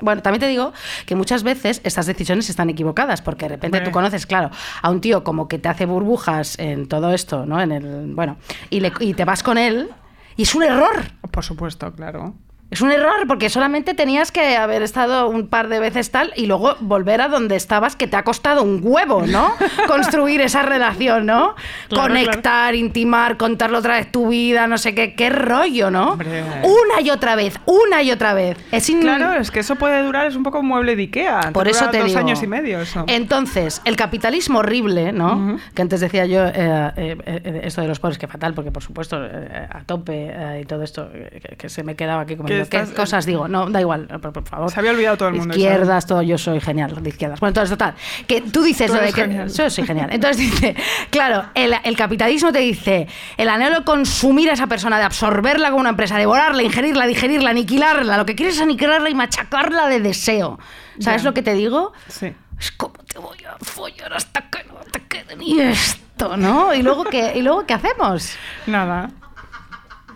[0.00, 0.72] bueno, también te digo
[1.06, 3.90] que muchas veces estas decisiones están equivocadas, porque de repente Hombre.
[3.90, 4.50] tú conoces, claro,
[4.82, 7.60] a un tío como que te hace burbujas en todo esto, ¿no?
[7.60, 8.36] En el, bueno,
[8.70, 9.88] y, le- y te vas con él,
[10.36, 11.04] y es un error.
[11.32, 12.34] Por supuesto, claro.
[12.70, 16.44] Es un error porque solamente tenías que haber estado un par de veces tal y
[16.44, 19.54] luego volver a donde estabas, que te ha costado un huevo, ¿no?
[19.86, 21.54] Construir esa relación, ¿no?
[21.88, 26.10] Claro, Conectar, intimar, contarle otra vez tu vida, no sé qué, qué rollo, ¿no?
[26.12, 26.44] Hombre.
[26.62, 28.58] Una y otra vez, una y otra vez.
[28.70, 31.52] Es in- Claro, es que eso puede durar, es un poco un mueble de Ikea.
[31.54, 32.18] por Te eso te dos digo.
[32.18, 33.04] años y medio eso.
[33.06, 35.58] Entonces, el capitalismo horrible, ¿no?
[35.74, 36.52] Que antes decía yo, eh,
[36.96, 40.64] eh, eh, esto de los pobres, que fatal, porque por supuesto, eh, a tope y
[40.66, 43.48] todo esto, que, que se me quedaba aquí como ¿qué estás- cosas digo?
[43.48, 44.70] No, da igual, por, por favor.
[44.70, 47.40] Se había olvidado todo el mundo, Izquierdas, todo, yo soy genial, de izquierdas.
[47.40, 47.94] Bueno, entonces, total,
[48.26, 49.20] que tú dices Tú lo de eres que.
[49.22, 49.48] genial.
[49.52, 50.08] Yo soy genial.
[50.12, 50.76] Entonces dice,
[51.10, 55.68] claro, el, el capitalismo te dice, el anhelo de consumir a esa persona, de absorberla
[55.70, 60.00] como una empresa, devorarla, ingerirla, digerirla, aniquilarla, lo que quieres es aniquilarla y machacarla de
[60.00, 60.58] deseo.
[61.00, 61.28] ¿Sabes Ya.
[61.28, 61.92] lo que te digo?
[62.08, 62.32] Sí.
[62.58, 66.74] Es como te voy a follar hasta que no te quede ni esto, ¿no?
[66.74, 68.32] ¿Y luego qué, ¿y luego qué hacemos?
[68.66, 69.10] Nada.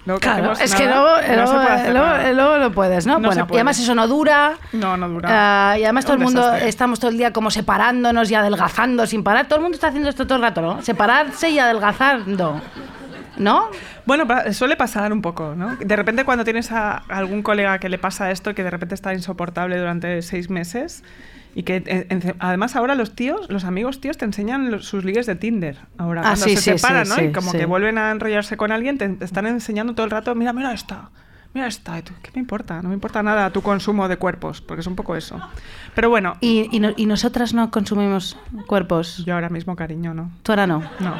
[0.04, 3.18] Luego, ¿qué Claro, es que luego, No luego, lo puedes, ¿no?
[3.20, 3.60] No bueno, y puede.
[3.60, 4.54] además eso no dura.
[4.72, 5.28] No, no dura.
[5.72, 6.68] Ah, y además todo el Un mundo, desastre.
[6.68, 9.46] estamos todo el día como separándonos y adelgazando sin parar.
[9.46, 10.82] Todo el mundo está haciendo esto todo el rato, ¿no?
[10.82, 12.60] Separarse y adelgazando.
[13.36, 13.68] ¿No?
[14.04, 15.76] Bueno, suele pasar un poco, ¿no?
[15.76, 19.14] De repente cuando tienes a algún colega que le pasa esto, que de repente está
[19.14, 21.02] insoportable durante seis meses
[21.54, 25.04] y que en- en- además ahora los tíos, los amigos tíos te enseñan los- sus
[25.04, 25.76] ligues de Tinder.
[25.98, 27.24] Ahora Ah, cuando sí, se sí, separan, sí, ¿no?
[27.28, 30.34] y como que vuelven a enrollarse con alguien, te, te están enseñando todo el rato,
[30.34, 31.10] mira, mira esta.
[31.54, 32.80] Mira esta, y tú, ¿qué me importa?
[32.80, 35.38] No me importa nada tu consumo de cuerpos, porque es un poco eso.
[35.94, 39.22] Pero bueno, Y, y, no- y nosotras no consumimos cuerpos.
[39.26, 40.30] yo ahora mismo, cariño, no.
[40.42, 40.80] Tú ahora no.
[41.00, 41.14] No.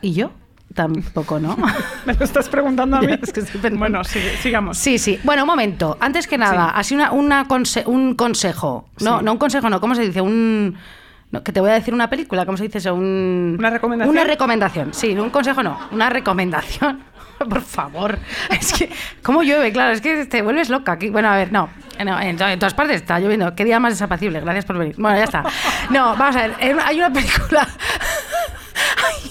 [0.00, 0.30] ¿Y yo?
[0.74, 1.56] Tampoco, ¿no?
[2.06, 3.12] ¿Me lo estás preguntando a mí?
[3.20, 3.78] Es que estoy pensando.
[3.78, 4.78] Bueno, sigue- sigamos.
[4.78, 5.18] Sí, sí.
[5.24, 5.96] Bueno, un momento.
[6.00, 6.72] Antes que nada, Sí.
[6.76, 8.88] así una, una conse- un consejo.
[9.00, 9.24] No, Sí.
[9.24, 9.80] no un consejo, no.
[9.80, 10.20] ¿Cómo se dice?
[10.20, 10.76] Un...
[11.30, 12.46] no, que te voy a decir una película.
[12.46, 12.94] ¿Cómo se dice eso?
[12.94, 13.56] Un...
[13.58, 14.10] ¿Una recomendación?
[14.16, 14.94] Una recomendación.
[14.94, 15.78] Sí, un consejo no.
[15.90, 17.02] Una recomendación.
[17.38, 18.18] Por favor.
[18.50, 18.88] Es que,
[19.22, 19.72] ¿cómo llueve?
[19.72, 21.10] Claro, es que te vuelves loca aquí.
[21.10, 21.68] Bueno, a ver, no.
[22.04, 23.52] no, en, to- en todas partes está lloviendo.
[23.56, 24.40] Qué día más desapacible.
[24.40, 24.94] Gracias por venir.
[24.96, 25.42] Bueno, ya está.
[25.90, 26.54] No, vamos a ver.
[26.84, 27.66] Hay una película.
[28.96, 29.30] Ay,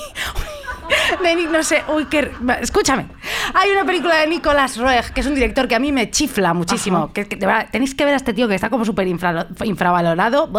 [1.23, 2.31] de no sé, uy, qué.
[2.61, 3.07] Escúchame.
[3.53, 6.53] Hay una película de Nicolas Roeg, que es un director que a mí me chifla
[6.53, 7.11] muchísimo.
[7.13, 9.47] Que, que de verdad, tenéis que ver a este tío que está como súper infra-
[9.63, 10.49] infravalorado.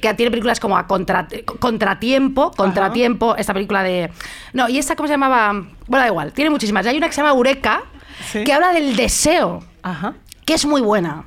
[0.00, 1.26] Que tiene películas como a contra-
[1.58, 4.10] Contratiempo, Contratiempo, esta película de.
[4.52, 5.52] No, y esta, ¿cómo se llamaba?
[5.86, 6.84] Bueno, da igual, tiene muchísimas.
[6.86, 7.82] Y hay una que se llama Eureka,
[8.32, 8.44] Sí.
[8.44, 10.14] que habla del deseo, Ajá.
[10.44, 11.24] que es muy buena.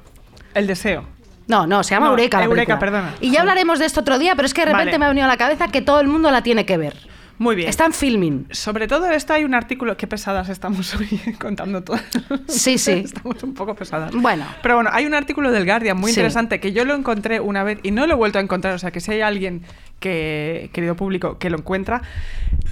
[0.53, 1.05] El deseo.
[1.47, 2.37] No, no, se llama No, Eureka.
[2.39, 2.79] la Eureka, película.
[2.79, 3.15] perdona.
[3.21, 4.99] Y ya hablaremos de esto otro día, pero es que de repente Vale.
[4.99, 6.95] me ha venido a la cabeza que todo el mundo la tiene que ver.
[7.41, 7.69] Muy bien.
[7.69, 8.45] Está en filming.
[8.51, 9.97] Sobre todo esto hay un artículo.
[9.97, 11.07] Qué pesadas estamos hoy
[11.39, 11.97] contando todo.
[12.47, 12.91] Sí, sí.
[13.05, 14.11] Estamos un poco pesadas.
[14.13, 14.45] Bueno.
[14.61, 16.19] Pero bueno, hay un artículo del Guardian muy Sí.
[16.19, 18.75] interesante que yo lo encontré una vez y no lo he vuelto a encontrar.
[18.75, 19.63] O sea, que si hay alguien
[19.99, 22.03] que, querido público, que lo encuentra,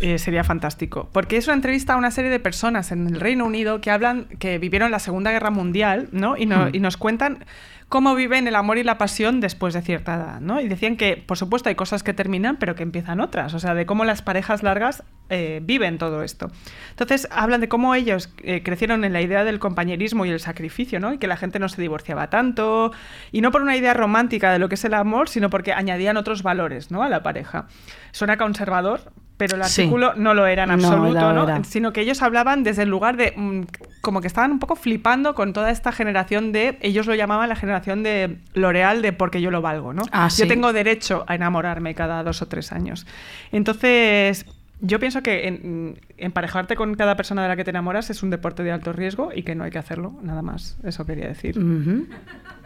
[0.01, 1.10] eh, sería fantástico.
[1.13, 4.25] Porque es una entrevista a una serie de personas en el Reino Unido que hablan,
[4.38, 6.38] que vivieron la Segunda Guerra Mundial, ¿no?
[6.38, 6.69] Y, no- Mm.
[6.75, 7.43] y nos cuentan
[7.89, 10.62] cómo viven el amor y la pasión después de cierta edad, ¿no?
[10.62, 13.54] Y decían que, por supuesto, hay cosas que terminan, pero que empiezan otras.
[13.56, 16.52] O sea, de cómo las parejas largas eh, viven todo esto.
[16.92, 21.00] Entonces, hablan de cómo ellos eh, crecieron en la idea del compañerismo y el sacrificio,
[21.00, 21.13] ¿no?
[21.13, 22.92] Y que la gente no se divorciaba tanto.
[23.32, 26.18] Y no por una idea romántica de lo que es el amor, sino porque añadían
[26.18, 27.04] otros valores, ¿no?
[27.04, 27.68] A la pareja.
[28.12, 29.02] Suena conservador,
[29.38, 29.82] pero el Sí.
[29.84, 31.63] artículo no lo era en absoluto, ¿no?
[31.63, 33.34] Sino que ellos hablaban desde el lugar de.
[33.38, 33.62] mm,
[34.02, 36.78] como que estaban un poco flipando con toda esta generación de.
[36.82, 40.02] Ellos lo llamaban la generación de L'Oreal de porque yo lo valgo, ¿no?
[40.12, 40.48] Ah, Yo sí.
[40.48, 43.06] tengo derecho a enamorarme cada dos o tres años.
[43.52, 44.46] Entonces.
[44.82, 48.30] Yo pienso que en- emparejarte con cada persona de la que te enamoras es un
[48.30, 50.78] deporte de alto riesgo y que no hay que hacerlo, nada más.
[50.84, 51.60] Eso quería decir.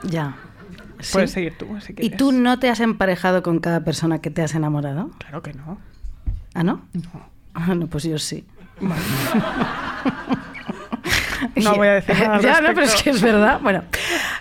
[0.04, 0.36] Ya.
[1.12, 1.34] Puedes Sí.
[1.36, 2.18] seguir tú, si ¿Y quieres.
[2.18, 5.10] tú no te has emparejado con cada persona que te has enamorado?
[5.18, 5.78] Claro que no.
[6.54, 6.86] ¿Ah, no?
[6.94, 7.30] No.
[7.56, 8.46] Ah, no, pues yo sí.
[11.56, 13.60] No voy a decir nada al ya, no, pero es que es verdad.
[13.62, 13.84] Bueno,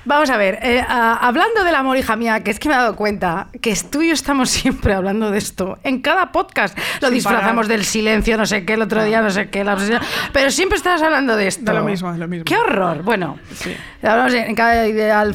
[0.05, 0.59] vamos a ver.
[0.63, 3.75] eh, ah, hablando del amor, hija mía, que es que me he dado cuenta que
[3.91, 5.79] tú y yo estamos siempre hablando de esto.
[5.85, 7.79] En cada podcast lo Sin disfrazamos parar.
[7.79, 10.01] del silencio, no sé qué, el otro día, no sé qué, la obsesión.
[10.33, 11.73] Pero siempre estás hablando de esto.
[11.73, 12.45] De lo mismo, de lo mismo.
[12.45, 13.03] ¡Qué horror!
[13.03, 13.75] Bueno, Sí.
[14.03, 15.35] hablamos en cada ideal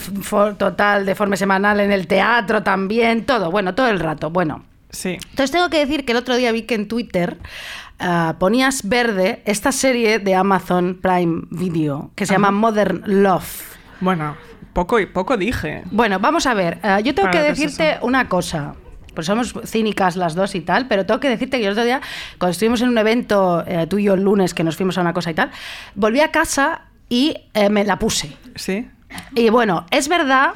[0.58, 3.51] total, de forma semanal, en el teatro también, todo.
[3.51, 4.30] Bueno, todo el rato.
[4.30, 4.65] Bueno.
[4.89, 5.17] Sí.
[5.30, 7.38] Entonces tengo que decir que el otro día vi que en Twitter
[7.99, 13.77] ah, ponías verde esta serie de Amazon Prime Video que se llama Modern Love.
[13.99, 14.36] Bueno,
[14.73, 15.83] poco y poco dije.
[15.91, 16.79] Bueno, vamos a ver.
[16.83, 18.75] ah, yo tengo que ¿qué es decirte una cosa.
[19.15, 22.01] Pues somos cínicas las dos y tal, pero tengo que decirte que el otro día,
[22.38, 25.01] cuando estuvimos en un evento, eh, tú y yo el lunes, que nos fuimos a
[25.01, 25.49] una cosa y tal,
[25.95, 28.38] volví a casa y eh, me la puse.
[28.53, 28.88] Sí.
[29.33, 30.53] Y bueno, es verdad,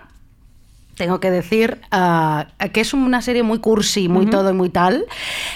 [1.01, 5.05] tengo que decir, ah, que es una serie muy cursi, muy todo y muy tal,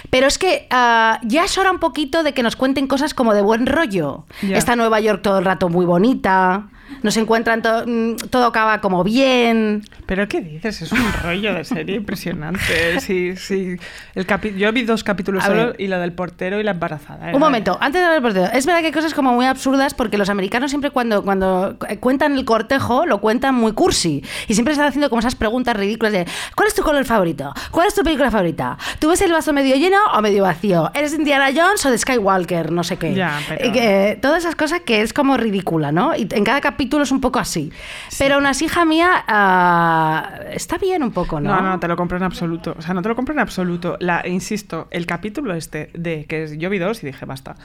[0.09, 3.35] pero es que ah, ya es hora un poquito de que nos cuenten cosas como
[3.35, 4.25] de buen rollo.
[4.41, 6.69] Está Nueva York todo el rato muy bonita,
[7.03, 9.83] nos encuentran, to- mm, todo acaba como bien.
[10.05, 10.81] ¿Pero qué dices?
[10.83, 12.99] Es un rollo de serie impresionante.
[12.99, 13.75] Sí, sí.
[14.13, 15.75] El capi- Yo vi dos capítulos A solo ver.
[15.79, 17.23] y la del portero y la embarazada.
[17.23, 19.45] Un Era- momento, antes de hablar del portero, es verdad que hay cosas como muy
[19.45, 24.53] absurdas porque los americanos siempre cuando, cuando cuentan el cortejo lo cuentan muy cursi y
[24.53, 27.51] siempre están haciendo como esas preguntas ridículas de ¿cuál es tu color favorito?
[27.71, 28.77] ¿Cuál es tu película favorita?
[28.99, 30.91] ¿Tú ves el vaso medio lleno o medio vacío?
[30.93, 32.71] ¿Eres de Indiana Jones o de Skywalker?
[32.71, 33.13] No sé qué.
[33.15, 36.15] Ya, pero- Y que, todas esas cosas que es como ridícula, ¿no?
[36.15, 37.71] Y en cada capítulo es un poco así.
[38.17, 41.55] Pero aún así, hija mía, ah, está bien un poco, ¿no?
[41.55, 42.75] No, no, te lo compro en absoluto.
[42.77, 43.97] O sea, no te lo compro en absoluto.
[43.99, 47.55] La, insisto, el capítulo este, de que es- yo vi dos y dije, basta.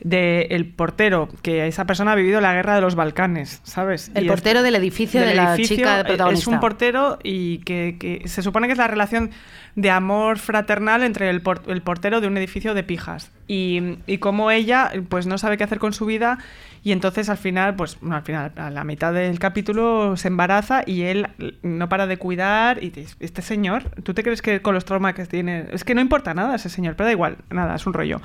[0.00, 4.12] De el portero, que esa persona ha vivido la guerra de los Balcanes, ¿sabes?
[4.14, 6.42] El Y es- portero del edificio de la chica protagonista.
[6.42, 9.30] Es un portero y que, que se supone que es la relación
[9.74, 13.30] de amor fraternal entre el, por- el portero de un edificio de pijas.
[13.48, 16.38] Y, y cómo ella, pues no sabe qué hacer con su vida
[16.84, 21.02] y entonces al final, pues al final, a la mitad del capítulo se embaraza y
[21.02, 21.28] él
[21.62, 25.14] no para de cuidar y dices, este señor, ¿tú te crees que con los traumas
[25.14, 25.64] que tiene?
[25.72, 28.20] Es que no importa nada ese señor, pero da igual, nada, es un rollo.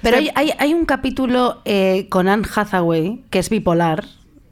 [0.00, 1.17] Pero Este- hay, hay, hay un capítulo
[1.64, 4.04] eh, con Anne Hathaway que es bipolar,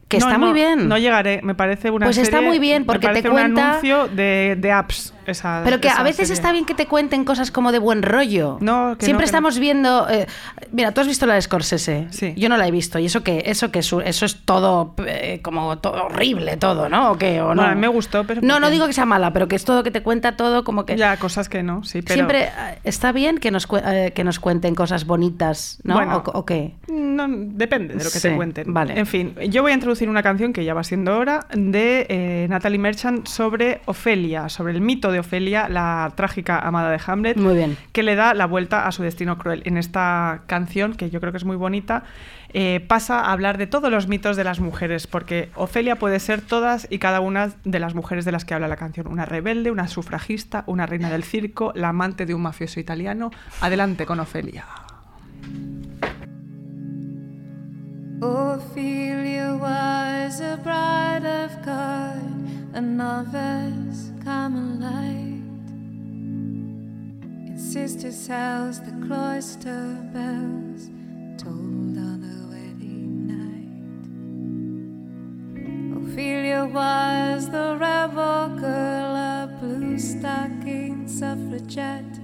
[0.08, 0.88] que No, está no, muy bien.
[0.88, 4.08] No llegaré, me parece una Pues está muy bien, me porque te cuenta- un anuncio
[4.08, 5.12] de, de apps.
[5.26, 6.34] Esa, pero que a veces serie.
[6.34, 8.58] está bien que te cuenten cosas como de buen rollo.
[8.60, 10.08] No, que Siempre no, que estamos viendo.
[10.08, 10.26] eh,
[10.72, 12.06] mira, tú has visto la de Scorsese.
[12.10, 12.34] Sí.
[12.36, 12.98] Yo no la he visto.
[12.98, 17.12] Y eso que eso que es, eso es todo eh, como todo horrible, todo, ¿no?
[17.12, 17.40] ¿O qué?
[17.40, 17.62] ¿O no?
[17.62, 19.90] Bueno, me gustó, pero No, no digo que sea mala, pero que es todo que
[19.90, 20.96] te cuenta todo como que.
[20.96, 22.14] Ya, cosas que no, sí, pero...
[22.14, 22.50] Siempre eh,
[22.84, 25.94] está bien que nos, eh, que nos cuenten cosas bonitas, ¿no?
[25.94, 26.22] Bueno.
[26.26, 26.74] ¿O, o qué?
[26.88, 28.72] No, depende de lo que Sí, te cuenten.
[28.72, 28.98] vale.
[28.98, 32.78] En fin, yo voy a introducir una canción que ya va siendo hora de Natalie
[32.78, 37.54] Merchant sobre Ofelia, sobre el mito de de Ofelia, la trágica amada de Hamlet, Muy
[37.54, 37.76] bien.
[37.92, 39.62] que le da la vuelta a su destino cruel.
[39.64, 42.04] En esta canción, que yo creo que es muy bonita,
[42.52, 46.40] eh, pasa a hablar de todos los mitos de las mujeres, porque Ofelia puede ser
[46.40, 49.06] todas y cada una de las mujeres de las que habla la canción.
[49.08, 53.30] Una rebelde, una sufragista, una reina del circo, la amante de un mafioso italiano.
[53.60, 54.64] Adelante con Ofelia.
[58.22, 65.70] Ophelia was a bride of God, a novice Carmelite.
[67.48, 70.90] In sister's house, the cloister bells
[71.38, 74.04] tolled on a wedding night.
[75.96, 82.18] Ophelia was the rebel girl, a blue stocking suffragette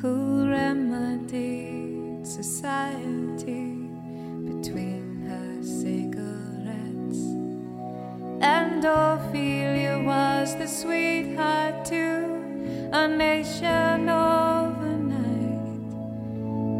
[0.00, 3.86] who remedied society
[4.48, 6.29] between her cigarettes.
[8.40, 15.60] And Ophelia was the sweetheart to a nation overnight.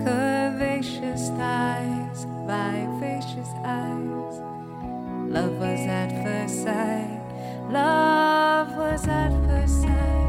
[0.03, 4.41] Curvaceous thighs, vivacious eyes.
[5.29, 7.21] Love was at first sight.
[7.71, 10.20] Love was at first sight.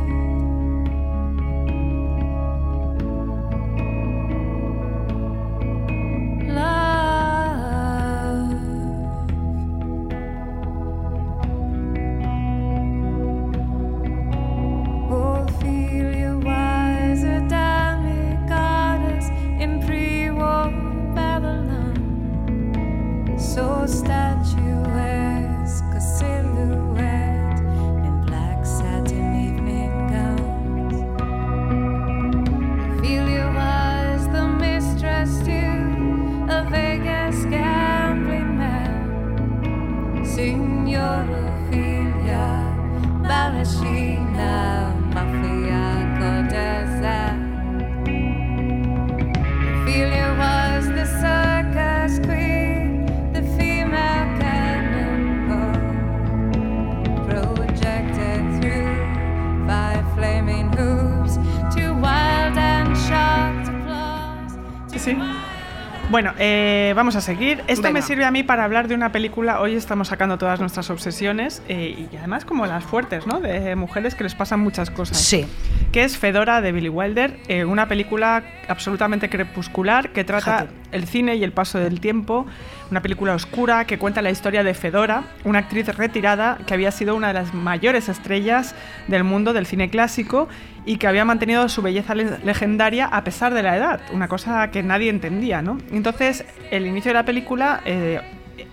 [66.12, 67.64] Bueno, eh, vamos a seguir.
[67.68, 67.94] Esto Venga.
[67.94, 69.62] me sirve a mí para hablar de una película.
[69.62, 73.40] Hoy estamos sacando todas nuestras obsesiones eh, y además como las fuertes, ¿no?
[73.40, 75.18] De mujeres que les pasan muchas cosas.
[75.18, 75.48] Sí.
[75.94, 80.68] Que es Fedora de Billy Wilder, eh, una película absolutamente crepuscular que trata.
[80.92, 82.46] El cine y el paso del tiempo.
[82.90, 87.16] Una película oscura que cuenta la historia de Fedora, una actriz retirada que había sido
[87.16, 88.76] una de las mayores estrellas
[89.08, 90.50] del mundo del cine clásico
[90.86, 94.72] y que había mantenido su belleza le- legendaria a pesar de la edad, una cosa
[94.72, 95.78] que nadie entendía, ¿no?
[95.92, 98.20] Entonces, el inicio de la película, eh,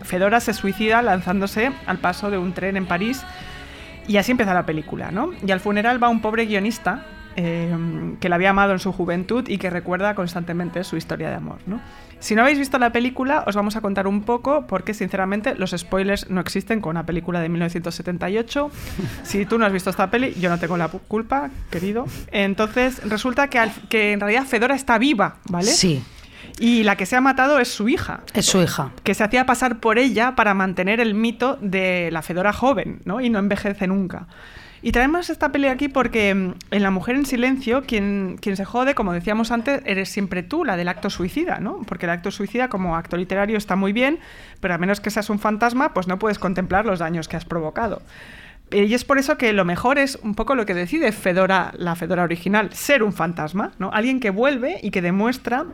[0.03, 3.25] Fedora se suicida lanzándose al paso de un tren en París
[4.07, 5.31] y así empieza la película, ¿no?
[5.47, 7.05] Y al funeral va un pobre guionista
[7.37, 7.71] eh,
[8.21, 11.59] que la había amado en su juventud y que recuerda constantemente su historia de amor,
[11.67, 11.81] ¿no?
[12.21, 15.71] Si no habéis visto la película, os vamos a contar un poco porque, sinceramente, los
[15.71, 18.71] spoilers no existen con una película de 1978.
[19.23, 22.07] Si tú no has visto esta peli, yo no tengo la culpa, querido.
[22.33, 25.71] Entonces, resulta que, al- que en realidad Fedora está viva, ¿vale?
[25.71, 26.03] Sí,
[26.59, 28.91] Y la que se ha matado es su hija es su hija.
[29.05, 33.21] que se hacía pasar por ella para mantener el mito de la Fedora joven, ¿no?
[33.21, 34.27] Y no envejece nunca.
[34.81, 38.65] Y traemos esta pelea aquí porque mm, en La mujer en silencio, quien, quien se
[38.65, 41.83] jode, como decíamos antes, eres siempre tú, la del acto suicida, ¿no?
[41.87, 44.19] Porque el acto suicida como acto literario está muy bien,
[44.61, 47.45] pero a menos que seas un fantasma, pues no puedes contemplar los daños que has
[47.45, 48.03] provocado.
[48.71, 51.73] Eh, Y es por eso que lo mejor es un poco lo que decide Fedora,
[51.77, 53.91] la Fedora original, ser un fantasma, ¿no?
[53.93, 55.67] Alguien que vuelve y que demuestra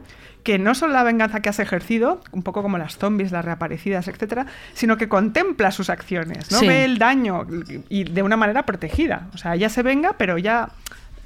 [0.42, 4.08] que no solo la venganza que has ejercido, un poco como las zombies, las reaparecidas,
[4.08, 6.58] etcétera, sino que contempla sus acciones, ¿no?
[6.58, 6.68] Sí.
[6.68, 7.46] Ve el daño
[7.88, 9.28] y de una manera protegida.
[9.32, 10.68] O sea, ella se venga, pero ya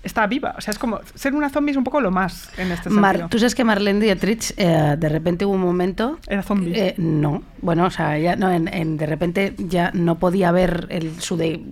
[0.02, 0.54] está viva.
[0.56, 3.00] O sea, es como ser una zombie es un poco lo más en este sentido.
[3.00, 6.18] Mar- Tú sabes que Marlene Dietrich, eh, de repente hubo un momento.
[6.26, 6.72] Era zombie.
[6.74, 10.86] Eh, no, bueno, o sea, ya no, en- en- de repente ya no podía ver
[10.90, 11.62] el- su, de-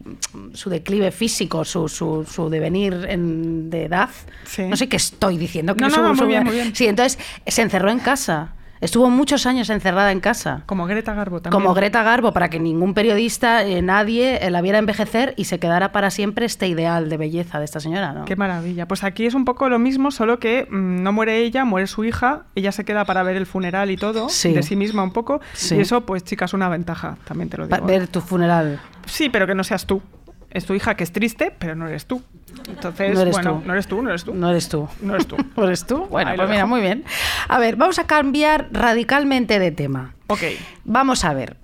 [0.54, 4.10] su declive físico, su, su, su devenir en- de edad.
[4.44, 4.62] Sí.
[4.62, 5.74] No sé qué estoy diciendo.
[5.74, 6.74] que No, no, su- no, muy bien, muy bien.
[6.74, 8.52] Sí, entonces se encerró en casa.
[8.80, 10.62] Estuvo muchos años encerrada en casa.
[10.66, 11.60] Como Greta Garbo también.
[11.62, 15.58] Como Greta Garbo, para que ningún periodista, eh, nadie eh, la viera envejecer y se
[15.58, 18.24] quedara para siempre este ideal de belleza de esta señora, ¿no?
[18.26, 18.86] Qué maravilla.
[18.86, 22.04] Pues aquí es un poco lo mismo, solo que mm, no muere ella, muere su
[22.04, 24.52] hija, ella se queda para ver el funeral y todo, Sí.
[24.52, 25.76] de sí misma un poco, Sí.
[25.76, 27.86] y eso, pues chicas, una ventaja, también te lo Pa- digo.
[27.88, 28.78] ver tu funeral.
[29.06, 30.02] Sí, pero que no seas tú.
[30.50, 32.22] Es tu hija que es triste, pero no eres tú.
[32.68, 33.66] Entonces, No eres bueno, tú.
[33.66, 34.34] no eres tú, no eres tú.
[34.34, 34.88] No eres tú.
[35.00, 35.36] No eres tú.
[35.56, 36.06] ¿No eres tú?
[36.06, 37.04] Bueno, Ahí pues mira, muy bien.
[37.48, 40.14] A ver, vamos a cambiar radicalmente de tema.
[40.28, 40.42] Ok.
[40.84, 41.56] Vamos a ver.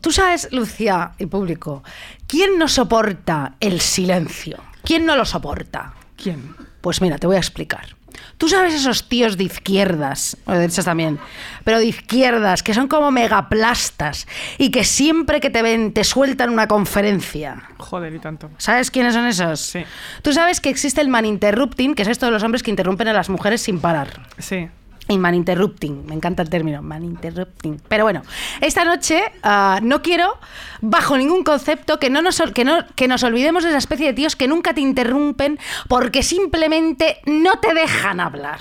[0.00, 1.82] Tú sabes, Lucía y público,
[2.26, 4.58] ¿quién no soporta el silencio?
[4.84, 5.94] ¿Quién no lo soporta?
[6.16, 6.54] ¿Quién?
[6.82, 7.95] Pues mira, te voy a explicar.
[8.38, 11.18] Tú sabes esos tíos de izquierdas, o de derechas también,
[11.64, 14.26] pero de izquierdas, que son como megaplastas
[14.58, 17.62] y que siempre que te ven te sueltan una conferencia.
[17.78, 18.50] Joder, y tanto.
[18.58, 19.60] ¿Sabes quiénes son esos?
[19.60, 19.84] Sí.
[20.22, 23.12] Tú sabes que existe el maninterrupting, que es esto de los hombres que interrumpen a
[23.12, 24.26] las mujeres sin parar.
[24.38, 24.68] Sí.
[25.08, 27.80] Y maninterrupting, me encanta el término, maninterrupting.
[27.88, 28.22] Pero bueno,
[28.60, 30.36] esta noche ah, no quiero,
[30.80, 34.14] bajo ningún concepto, que, no nos, que, no, que nos olvidemos de esa especie de
[34.14, 38.58] tíos que nunca te interrumpen porque simplemente no te dejan hablar.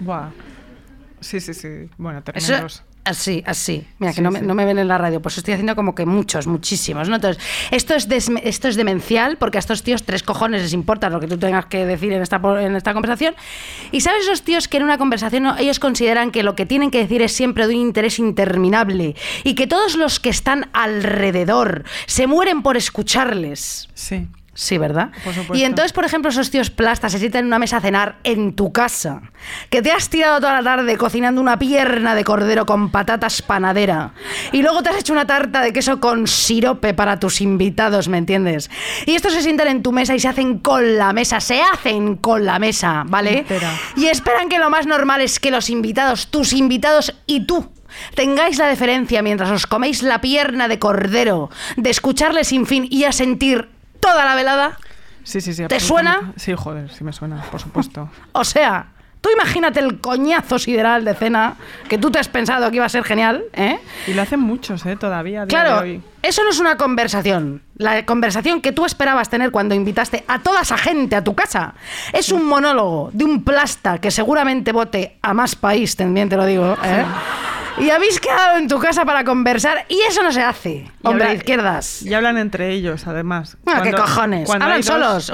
[0.00, 0.30] Buah.
[1.20, 1.90] Sí, sí, sí.
[1.98, 2.82] Bueno, tremendos.
[3.04, 3.86] Así, así.
[3.98, 5.94] Mira, que Sí, no me, no me ven en la radio, pues estoy haciendo como
[5.94, 7.08] que muchos, muchísimos.
[7.08, 7.16] ¿no?
[7.16, 8.08] Entonces, esto es,
[8.42, 11.66] esto es demencial porque a estos tíos tres cojones les importa lo que tú tengas
[11.66, 13.34] que decir en esta, en esta conversación.
[13.90, 16.90] Y sabes esos tíos que en una conversación no, ellos consideran que lo que tienen
[16.90, 21.84] que decir es siempre de un interés interminable y que todos los que están alrededor
[22.06, 23.88] se mueren por escucharles.
[23.94, 24.26] Sí.
[24.54, 25.10] Sí, ¿verdad?
[25.24, 25.56] Por.
[25.56, 28.54] Y entonces, por ejemplo, esos tíos plastas se sientan en una mesa a cenar en
[28.54, 29.22] tu casa,
[29.70, 34.12] que te has tirado toda la tarde cocinando una pierna de cordero con patatas panadera,
[34.52, 38.18] y luego te has hecho una tarta de queso con sirope para tus invitados, ¿me
[38.18, 38.70] entiendes?
[39.06, 42.16] Y estos se sientan en tu mesa y se hacen con la mesa, se hacen
[42.16, 43.46] con la mesa, ¿vale?
[43.96, 47.72] Y esperan que lo más normal es que los invitados, tus invitados y tú,
[48.14, 53.04] tengáis la deferencia mientras os coméis la pierna de cordero, de escucharle sin fin y
[53.04, 53.71] a sentir
[54.02, 54.76] toda la velada.
[55.22, 55.64] Sí, sí, sí.
[55.68, 56.32] ¿Te suena?
[56.36, 58.10] Sí, joder, sí me suena, por supuesto.
[58.32, 58.88] O sea,
[59.22, 61.54] tú imagínate el coñazo sideral de cena
[61.88, 63.78] que tú te has pensado que iba a ser genial, ¿eh?
[64.06, 64.96] Y lo hacen muchos, ¿eh?
[64.96, 65.42] Todavía.
[65.42, 66.02] a día Claro, de hoy.
[66.22, 67.62] eso no es una conversación.
[67.78, 71.74] La conversación que tú esperabas tener cuando invitaste a toda esa gente a tu casa
[72.12, 76.44] es un monólogo de un plasta que seguramente vote a más país, también te lo
[76.44, 76.76] digo.
[76.84, 77.04] ¿eh?
[77.78, 80.70] Y habéis quedado en tu casa para conversar y eso no se hace.
[80.70, 82.02] Y Hombre, habla- de izquierdas.
[82.02, 83.56] Y hablan entre ellos, además.
[83.64, 84.50] Ah, ¿Qué cojones?
[84.50, 85.32] Hablan dos- solos.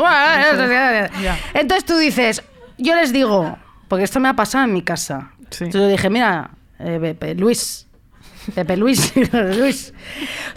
[1.53, 2.43] Entonces tú dices,
[2.79, 3.59] yo les digo,
[3.89, 5.33] porque esto me ha pasado en mi casa.
[5.51, 5.65] Sí.
[5.65, 7.89] Entonces yo dije, mira, eh, Pepe Luis,
[8.55, 9.13] Pepe Luis,
[9.59, 9.93] Luis,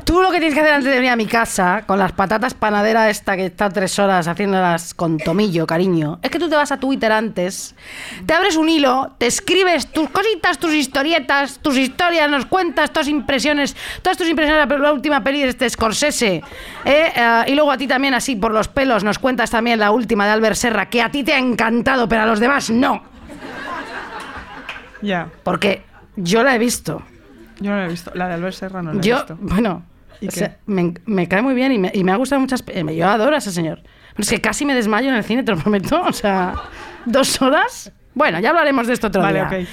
[0.04, 2.54] tú lo que tienes que hacer antes de venir a mi casa, con las patatas
[2.54, 6.72] panadera esta que está tres horas haciéndolas con tomillo, cariño, es que tú te vas
[6.72, 7.76] a Twitter antes,
[8.26, 13.08] te abres un hilo, te escribes tus cositas, tus historietas, tus historias, nos cuentas todas
[13.08, 16.42] impresiones, todas tus impresiones de la, la última peli de este Scorsese,
[16.86, 17.12] ¿eh?
[17.16, 20.26] Eh, y luego a ti también así por los pelos nos cuentas también la última
[20.26, 23.04] de Albert Serra, que a ti te ha encantado, pero a los demás no,
[25.02, 25.30] Ya.
[25.44, 25.84] porque
[26.16, 27.02] yo la he visto.
[27.60, 28.12] Yo no la he visto.
[28.14, 29.38] La de Albert Serra no la he visto.
[29.42, 29.84] bueno,
[30.68, 32.62] me, me cae muy bien y me, y me ha gustado muchas.
[32.62, 33.82] pe- Yo adoro a ese señor.
[33.84, 36.02] Pero es que casi me desmayo en el cine, te lo prometo.
[36.04, 36.54] O sea,
[37.06, 37.92] dos horas.
[38.14, 39.48] Bueno, ya hablaremos de esto otro Vale, día.
[39.62, 39.68] ok.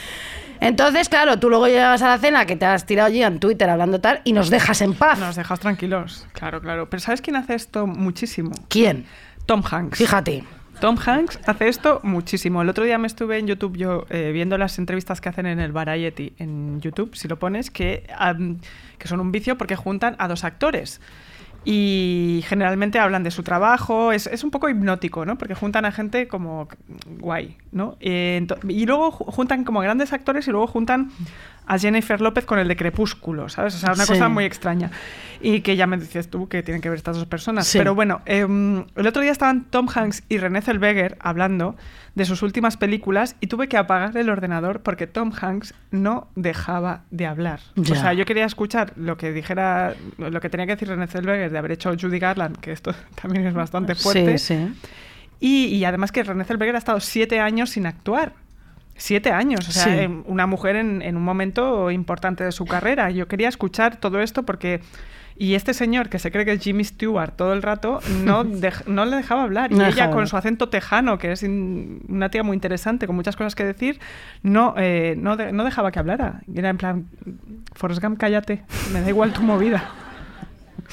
[0.60, 3.68] Entonces, claro, tú luego llegas a la cena que te has tirado allí en Twitter
[3.70, 5.18] hablando tal y nos dejas en paz.
[5.18, 6.26] Nos dejas tranquilos.
[6.32, 6.88] Claro, claro.
[6.90, 8.50] Pero ¿sabes quién hace esto muchísimo?
[8.68, 9.06] ¿Quién?
[9.46, 9.98] Tom Hanks.
[9.98, 10.44] Fíjate.
[10.81, 12.62] Tom Hanks hace esto muchísimo.
[12.62, 15.59] El otro día me estuve en YouTube yo eh, viendo las entrevistas que hacen en
[15.59, 18.59] el Variety en YouTube, si lo pones, que, am,
[18.99, 21.01] que son un vicio porque juntan a dos actores.
[21.64, 25.37] Y generalmente hablan de su trabajo, es, es un poco hipnótico, ¿no?
[25.37, 26.68] Porque juntan a gente como
[27.18, 27.97] guay, ¿no?
[28.01, 31.11] Eh, y luego ju- juntan como grandes actores y luego juntan
[31.68, 33.74] a Jennifer López con el de Crepúsculo, ¿sabes?
[33.74, 34.12] O sea, una Sí.
[34.14, 34.90] cosa muy extraña.
[35.40, 37.66] Y que ya me dices tú que tienen que ver estas dos personas.
[37.66, 37.78] Sí.
[37.78, 41.76] Pero bueno, em, el otro día estaban Tom Hanks y René Zellweger hablando
[42.16, 47.02] de sus últimas películas y tuve que apagar el ordenador porque Tom Hanks no dejaba
[47.12, 47.60] de hablar.
[47.76, 47.92] Ya.
[47.94, 51.52] O sea, yo quería escuchar lo que dijera, lo que tenía que decir René Zellweger
[51.52, 52.92] de haber hecho Judy Garland, que esto
[53.22, 54.38] también es bastante fuerte.
[54.38, 54.74] Sí, sí.
[55.40, 58.32] Y, y además que René Zellweger ha estado siete años sin actuar.
[58.99, 59.90] Siete años, o sea, Sí.
[59.90, 63.11] em, una mujer en, en un momento importante de su carrera.
[63.11, 64.80] Yo quería escuchar todo esto porque...
[65.40, 68.42] Y este señor, que se cree que es Jimmy Stewart todo el rato, no,
[68.88, 69.70] no le dejaba hablar.
[69.70, 73.36] Y No ella, con su acento tejano, que es una tía muy interesante, con muchas
[73.36, 74.01] cosas que decir,
[74.42, 76.40] no, eh, no, de- no dejaba que hablara.
[76.53, 77.07] Era en plan,
[77.72, 79.84] Forrest Gump, cállate, me da igual tu movida.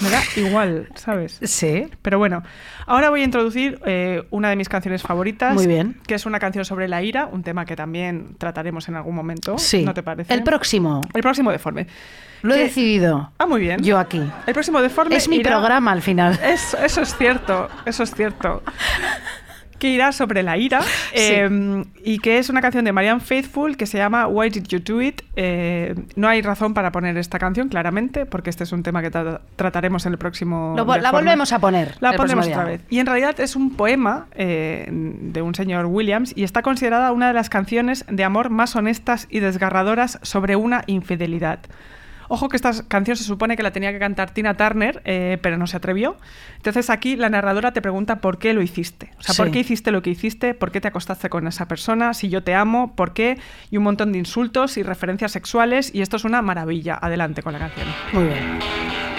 [0.02, 1.40] Me da igual, ¿sabes?
[1.44, 1.88] Sí.
[2.02, 2.44] Pero bueno,
[2.86, 5.54] ahora voy a introducir eh, una de mis canciones favoritas.
[5.54, 6.00] Muy bien.
[6.08, 9.58] Que es una canción sobre la ira, un tema que también trataremos en algún momento.
[9.58, 9.84] Sí.
[9.84, 10.34] ¿No te parece?
[10.34, 11.02] El próximo.
[11.14, 11.88] El próximo deforme.
[12.42, 13.32] Lo he decidido.
[13.40, 13.82] Ah, muy bien.
[13.82, 14.22] Yo aquí.
[14.46, 15.16] El próximo deforme.
[15.16, 16.38] Es mi irá- programa al final.
[16.44, 18.62] Eso, eso es cierto, eso es cierto.
[19.80, 20.80] Que irá sobre la ira
[21.14, 24.80] eh, y que es una canción de Marianne Faithfull que se llama Why Did You
[24.80, 25.22] Do It.
[25.36, 29.12] Eh, no hay razón para poner esta canción, claramente, porque este es un tema que
[29.12, 30.74] tra- trataremos en el próximo.
[30.78, 32.82] Lo la volvemos a poner La ponemos otra vez.
[32.90, 37.28] Y en realidad es un poema eh, de un señor Williams y está considerada una
[37.28, 41.60] de las canciones de amor más honestas y desgarradoras sobre una infidelidad.
[42.28, 45.58] Ojo que esta canción se supone que la tenía que cantar Tina Turner, eh, pero
[45.58, 46.18] no se atrevió.
[46.58, 49.12] Entonces aquí la narradora te pregunta por qué lo hiciste.
[49.20, 49.42] O sea, Sí.
[49.42, 50.54] ¿por qué hiciste lo que hiciste?
[50.54, 52.14] ¿Por qué te acostaste con esa persona?
[52.14, 53.38] Si yo te amo, ¿por qué?
[53.72, 55.94] Y un montón de insultos y referencias sexuales.
[55.94, 56.98] Y esto es una maravilla.
[57.02, 57.88] Adelante con la canción.
[58.14, 59.15] Muy bien.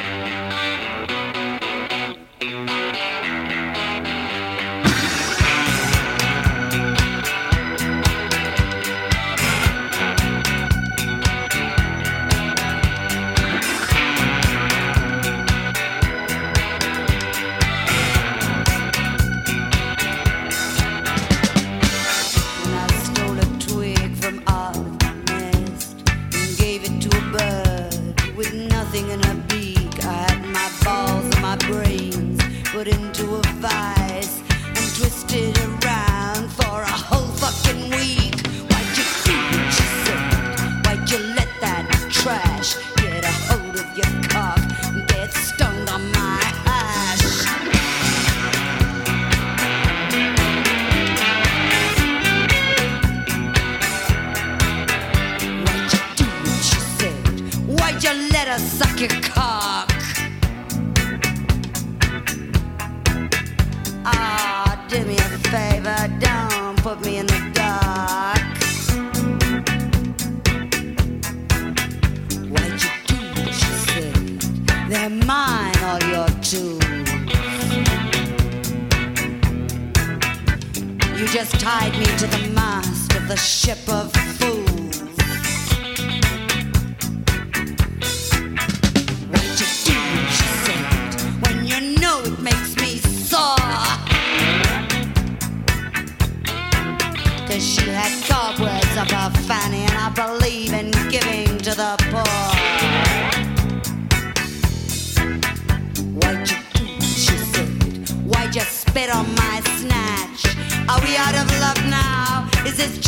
[81.17, 84.86] You just tied me to the mast of the ship of fools.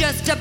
[0.08, 0.37] Just a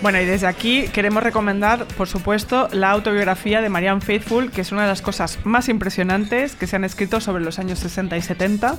[0.00, 4.70] Bueno, y desde aquí queremos recomendar, por supuesto, la autobiografía de Marianne Faithfull, que es
[4.70, 8.22] una de las cosas más impresionantes que se han escrito sobre los años 60 y
[8.22, 8.78] 70,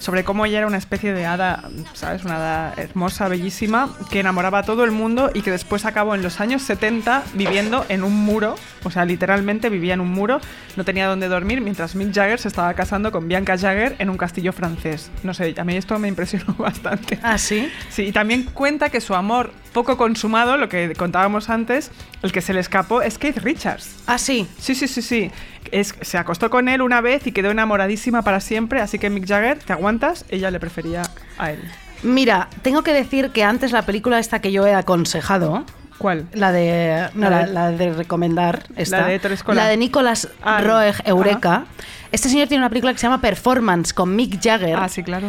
[0.00, 2.24] sobre cómo ella era una especie de hada, ¿sabes?
[2.24, 6.22] Una hada hermosa, bellísima, que enamoraba a todo el mundo y que después acabó en
[6.22, 10.40] los años 70 viviendo en un muro, o sea, literalmente vivía en un muro,
[10.76, 14.16] no tenía dónde dormir, mientras Mick Jagger se estaba casando con Bianca Jagger en un
[14.16, 15.12] castillo francés.
[15.22, 17.20] No sé, a mí esto me impresionó bastante.
[17.22, 17.70] ¿Ah, sí?
[17.88, 21.90] Sí, y también cuenta que su amor poco consumado, lo que contábamos antes,
[22.22, 23.96] el que se le escapó es Keith Richards.
[24.06, 24.48] Ah, sí.
[24.58, 25.30] Sí, sí, sí, sí.
[25.70, 29.28] Es, se acostó con él una vez y quedó enamoradísima para siempre, así que Mick
[29.28, 30.24] Jagger, ¿te aguantas?
[30.30, 31.02] Ella le prefería
[31.36, 31.60] a él.
[32.02, 35.66] Mira, tengo que decir que antes la película esta que yo he aconsejado,
[35.98, 36.26] ¿Cuál?
[36.32, 39.20] la de no, La de- la de recomendar, esta, La de
[39.54, 41.02] la de Nicolas Ah, Roeg, ajá.
[41.04, 41.64] Eureka.
[42.12, 45.28] Este señor tiene una película que se llama Performance con Mick Jagger, Ah, sí, claro.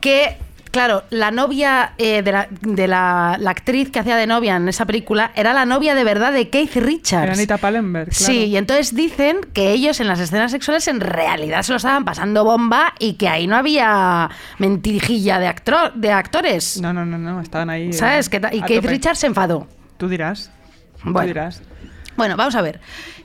[0.00, 0.38] que
[0.70, 4.68] Claro, la novia eh, de, la, de la, la actriz que hacía de novia en
[4.68, 7.24] esa película era la novia de verdad de Keith Richards.
[7.24, 8.32] Era Anita Pallenberg, claro.
[8.32, 12.04] Sí, y entonces dicen que ellos en las escenas sexuales en realidad se lo estaban
[12.04, 16.80] pasando bomba y que ahí no había mentirijilla de, actro- de actores.
[16.80, 17.88] No, no, no, no, estaban ahí.
[17.88, 18.28] eh, ¿Sabes?
[18.28, 18.88] Ta- y Keith tope.
[18.92, 19.66] Richards se enfadó.
[19.96, 20.50] Tú dirás.
[21.04, 21.20] Bueno.
[21.20, 21.62] Tú dirás.
[22.16, 22.80] Bueno, vamos a ver.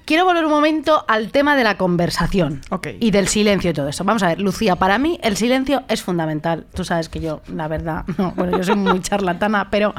[0.05, 2.61] Quiero volver un momento al tema de la conversación
[2.99, 4.03] y del silencio y todo eso.
[4.03, 6.65] Vamos a ver, Lucía, para mí el silencio es fundamental.
[6.73, 9.93] Tú sabes que yo, la verdad, no, bueno, yo soy muy charlatana, pero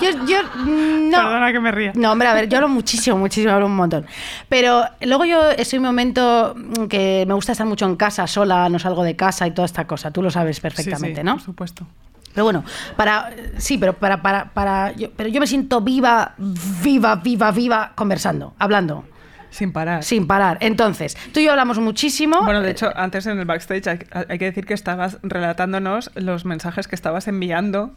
[0.00, 1.16] yo, yo mm, no.
[1.18, 1.92] Perdona que me ría.
[1.94, 4.06] No, hombre, a ver, yo hablo muchísimo, muchísimo, hablo un montón.
[4.48, 6.56] Pero luego yo estoy en un momento
[6.88, 9.86] que me gusta estar mucho en casa, sola, no salgo de casa y toda esta
[9.86, 10.10] cosa.
[10.10, 11.34] Tú lo sabes perfectamente, Sí, sí, ¿no?
[11.34, 11.86] Por supuesto.
[12.34, 12.64] Pero bueno,
[12.96, 16.34] para sí, pero para para para yo, pero yo me siento viva,
[16.82, 19.04] viva, viva, viva conversando, hablando,
[19.50, 20.02] Sin parar.
[20.02, 20.56] sin parar.
[20.60, 22.42] Entonces, tú y yo hablamos muchísimo.
[22.42, 26.44] Bueno, de hecho, antes en el backstage hay, hay que decir que estabas relatándonos los
[26.44, 27.90] mensajes que estabas enviando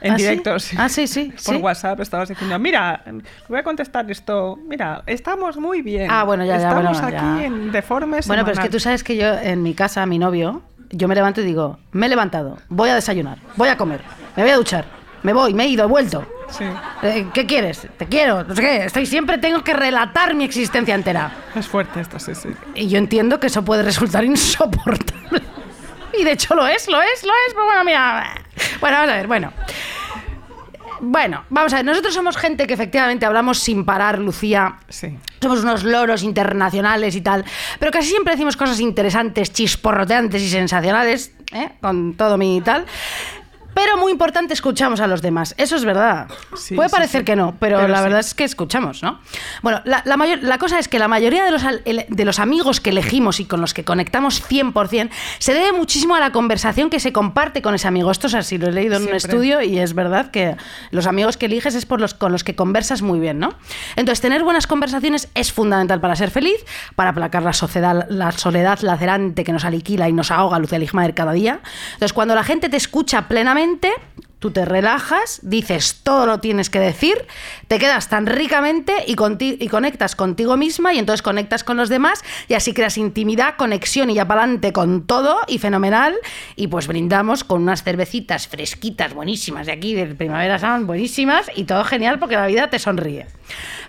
[0.00, 0.58] en ¿Ah, directo.
[0.58, 0.76] sí.
[0.78, 1.60] Ah, sí, sí, Por sí.
[1.62, 3.02] WhatsApp estabas diciendo, mira,
[3.48, 4.58] voy a contestar esto.
[4.68, 6.10] Mira, estamos muy bien.
[6.10, 7.44] Ah, bueno, ya, ya, Estamos bueno, aquí ya.
[7.44, 8.26] en Deformes.
[8.26, 8.70] Bueno, pero es que semanal".
[8.72, 12.06] tú sabes que yo en mi casa, mi novio, yo me levanto y digo, me
[12.06, 14.00] he levantado, voy a desayunar, voy a comer,
[14.36, 14.84] me voy a duchar,
[15.22, 16.26] me voy, me he ido, he vuelto.
[16.48, 16.64] Sí,
[17.02, 17.88] Eh, ¿Qué quieres?
[17.98, 18.84] Te quiero, no sé qué.
[18.84, 21.32] Estoy siempre tengo que relatar mi existencia entera.
[21.56, 22.50] es fuerte esto, sí, sí.
[22.76, 24.24] Y yo entiendo que eso puede resultar
[24.70, 25.42] insoportable.
[26.16, 27.52] Y de hecho lo es, lo es, lo es.
[27.52, 28.32] Pero bueno, mira.
[28.80, 29.52] Bueno, vamos a ver, bueno.
[31.00, 34.76] Bueno, vamos a ver, nosotros somos gente que efectivamente hablamos sin parar, Lucía.
[34.88, 35.16] Sí.
[35.40, 37.44] Somos unos loros internacionales y tal,
[37.78, 41.70] pero casi siempre decimos cosas interesantes, chisporroteantes y sensacionales, ¿eh?
[41.80, 42.86] con todo mi tal.
[43.76, 45.54] Pero muy importante, escuchamos a los demás.
[45.58, 46.28] Eso es verdad.
[46.56, 47.24] Sí, Puede sí, parecer sí.
[47.26, 49.20] que no, pero, Pero la verdad es que escuchamos, ¿no?
[49.60, 52.80] Bueno, la, la mayor- la cosa es que la mayoría de los, de los amigos
[52.80, 57.00] que elegimos y con los que conectamos 100% se debe muchísimo a la conversación que
[57.00, 58.10] se comparte con ese amigo.
[58.10, 59.18] Esto es así, lo he leído en un Siempre.
[59.18, 60.56] estudio y es verdad que
[60.90, 63.50] los amigos que eliges es por los con los que conversas muy bien, ¿no?
[63.96, 66.56] Entonces, tener buenas conversaciones es fundamental para ser feliz,
[66.94, 71.12] para aplacar la, sociedad, la soledad lacerante que nos aliquila y nos ahoga Lucía Ligmaer
[71.12, 71.60] cada día.
[71.92, 73.65] Entonces, cuando la gente te escucha plenamente,
[74.38, 77.26] tú te relajas, dices todo lo tienes que decir,
[77.68, 81.88] te quedas tan ricamente y, conti- y conectas contigo misma y entonces conectas con los
[81.88, 86.14] demás y así creas intimidad, conexión y ya para adelante con todo y fenomenal
[86.54, 91.64] y pues brindamos con unas cervecitas fresquitas, buenísimas de aquí, de Primavera Sound, buenísimas y
[91.64, 93.26] todo genial porque la vida te sonríe.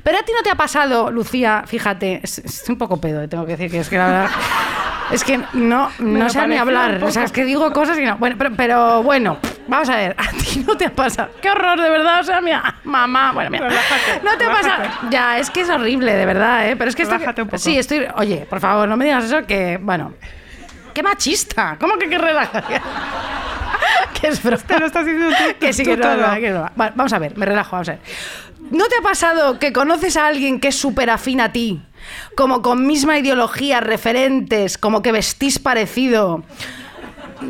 [0.04, 3.28] Pero a ti no te ha pasado, Lucía, fíjate, es, es un poco pedo, eh,
[3.28, 4.30] tengo que decir que es que la verdad...
[5.12, 7.04] Es que no, no sé ni hablar.
[7.04, 8.18] O sea, es que digo cosas y no.
[8.18, 9.38] Bueno, pero, pero bueno,
[9.68, 10.16] vamos a ver.
[10.18, 11.30] A ti no te ha pasado.
[11.42, 12.20] Qué horror, de verdad.
[12.20, 13.32] O sea, mira, mamá.
[13.32, 13.70] Bueno, mira.
[13.70, 14.78] Relájate, no te ha pasado.
[14.84, 15.08] relájate.
[15.10, 16.76] Ya, es que es horrible, de verdad, ¿eh?
[16.76, 17.58] Pero es que esto- Relájate un poco.
[17.60, 18.06] Sí, estoy.
[18.16, 19.80] Oye, por favor, no me digas eso que.
[19.82, 20.14] Bueno.
[20.94, 21.78] Qué machista.
[21.80, 22.64] ¿Cómo que qué relaja?
[24.20, 24.64] que es broma.
[24.64, 25.60] Te lo estás diciendo tú.
[25.60, 25.96] Que sí, que.
[25.96, 28.02] Vale, vamos a ver, me relajo, vamos a ver.
[28.72, 31.82] ¿No te ha pasado que conoces a alguien que es súper afín a ti?
[32.36, 36.44] Como con misma ideología, referentes, como que vestís parecido.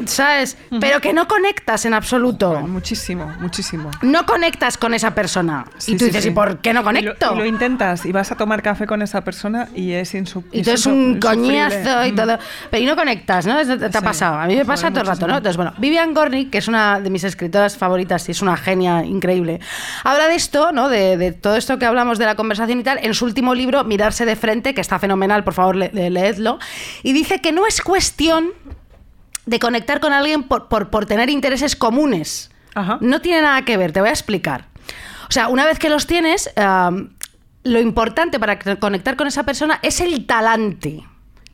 [0.06, 0.58] ¿Sabes?
[0.80, 2.60] Pero que no conectas en absoluto.
[2.62, 3.90] Muchísimo, muchísimo.
[4.02, 5.66] No conectas con esa persona.
[5.78, 6.30] Sí, y tú sí, dices, sí.
[6.30, 7.34] ¿y por qué no Y lo- conecto?
[7.34, 10.62] Y lo, intentas y vas a tomar café con esa persona y es insu Y
[10.64, 12.38] tú es un coñazo y todo.
[12.70, 13.56] Pero y no conectas, ¿no?
[13.66, 14.38] Te, ha pasado.
[14.40, 15.38] A mí me pasa todo el rato, ¿no?
[15.38, 19.04] Entonces, bueno, Vivian Gornick, que es una de mis escritoras favoritas y es una genia
[19.06, 19.60] increíble,
[20.04, 20.90] habla de esto, ¿no?
[20.90, 23.84] De, de todo esto que hablamos de la conversación y tal, en su último libro,
[23.84, 26.60] Mirarse de frente, que está fenomenal, por favor, le- le- leedlo.
[27.04, 28.50] Y dice que no es cuestión
[29.48, 32.52] de conectar con alguien por, por, por tener intereses comunes.
[32.76, 33.00] Ajá.
[33.02, 34.66] No tiene nada que ver, te voy a explicar.
[35.28, 36.52] O sea, una vez que los tienes,
[37.64, 41.04] lo importante para conectar con esa persona es el talante.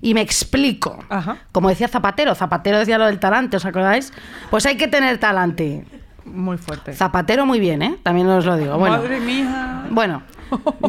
[0.01, 0.99] Y me explico.
[1.09, 1.37] Ajá.
[1.53, 4.11] Como decía Zapatero, Zapatero decía lo del talante, ¿os acordáis?
[4.49, 5.85] Pues hay que tener talante.
[6.25, 6.93] Muy fuerte.
[6.93, 7.97] Zapatero muy bien, ¿eh?
[8.03, 8.77] También os lo digo.
[8.77, 9.85] Bueno, Madre mía.
[9.89, 10.23] bueno,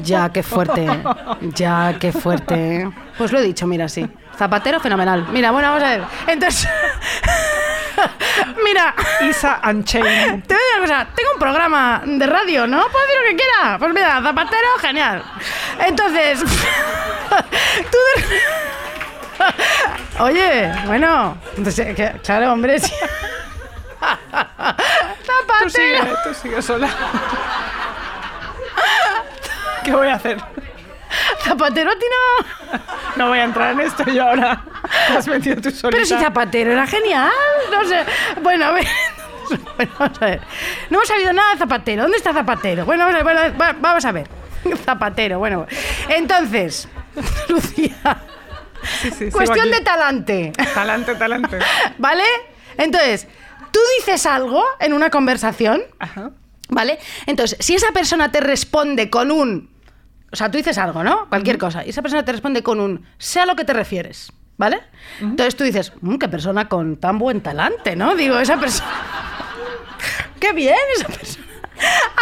[0.02, 0.86] ya qué fuerte,
[1.54, 2.90] ya qué fuerte.
[3.18, 4.04] Pues lo he dicho, mira, sí.
[4.36, 5.26] Zapatero fenomenal.
[5.30, 6.02] Mira, bueno, vamos a ver.
[6.26, 6.68] Entonces,
[8.64, 10.44] mira, Isa Unchained.
[10.44, 12.86] te voy a decir una cosa, tengo un programa de radio, ¿no?
[12.88, 13.78] Puedo decir lo que quiera.
[13.78, 15.22] Pues mira, Zapatero, genial.
[15.86, 16.40] Entonces,
[17.90, 18.24] tú de-
[20.22, 22.92] Oye, bueno, entonces, que- claro, hombre, sí.
[25.62, 26.18] Tú sigue, Zapatero.
[26.24, 26.88] tú sigue sola.
[29.82, 30.38] ¿Qué voy a hacer?
[31.40, 32.78] Zapatero a ti no.
[33.16, 34.62] No voy a entrar en esto yo ahora.
[35.08, 35.90] Te has metido tú solita.
[35.90, 37.30] Pero si Zapatero era genial.
[37.70, 38.04] No sé.
[38.42, 38.86] Bueno, a ver.
[39.76, 40.40] Bueno, vamos a ver.
[40.88, 42.02] No hemos sabido nada de Zapatero.
[42.02, 42.86] ¿Dónde está Zapatero?
[42.86, 43.52] Bueno, vamos a ver.
[43.78, 44.26] vamos a ver.
[44.84, 45.66] Zapatero, bueno.
[46.08, 46.88] Entonces,
[47.48, 48.22] Lucía,
[49.00, 50.52] Sí, sí, cuestión de talante.
[50.74, 51.58] Talante, talante.
[51.98, 52.24] ¿Vale?
[52.76, 53.26] Entonces,
[53.70, 56.30] tú dices algo en una conversación, Ajá.
[56.68, 56.98] ¿vale?
[57.26, 59.70] Entonces, si esa persona te responde con un.
[60.34, 61.28] O sea, tú dices algo, ¿no?
[61.28, 61.86] Cualquier cosa.
[61.86, 63.06] Y esa persona te responde con un.
[63.18, 64.80] Sé a lo que te refieres, ¿vale?
[65.20, 68.16] Entonces tú dices, "Mm, qué persona con tan buen talante, ¿no?
[68.16, 68.90] Digo, esa persona.
[70.40, 71.46] qué bien esa persona.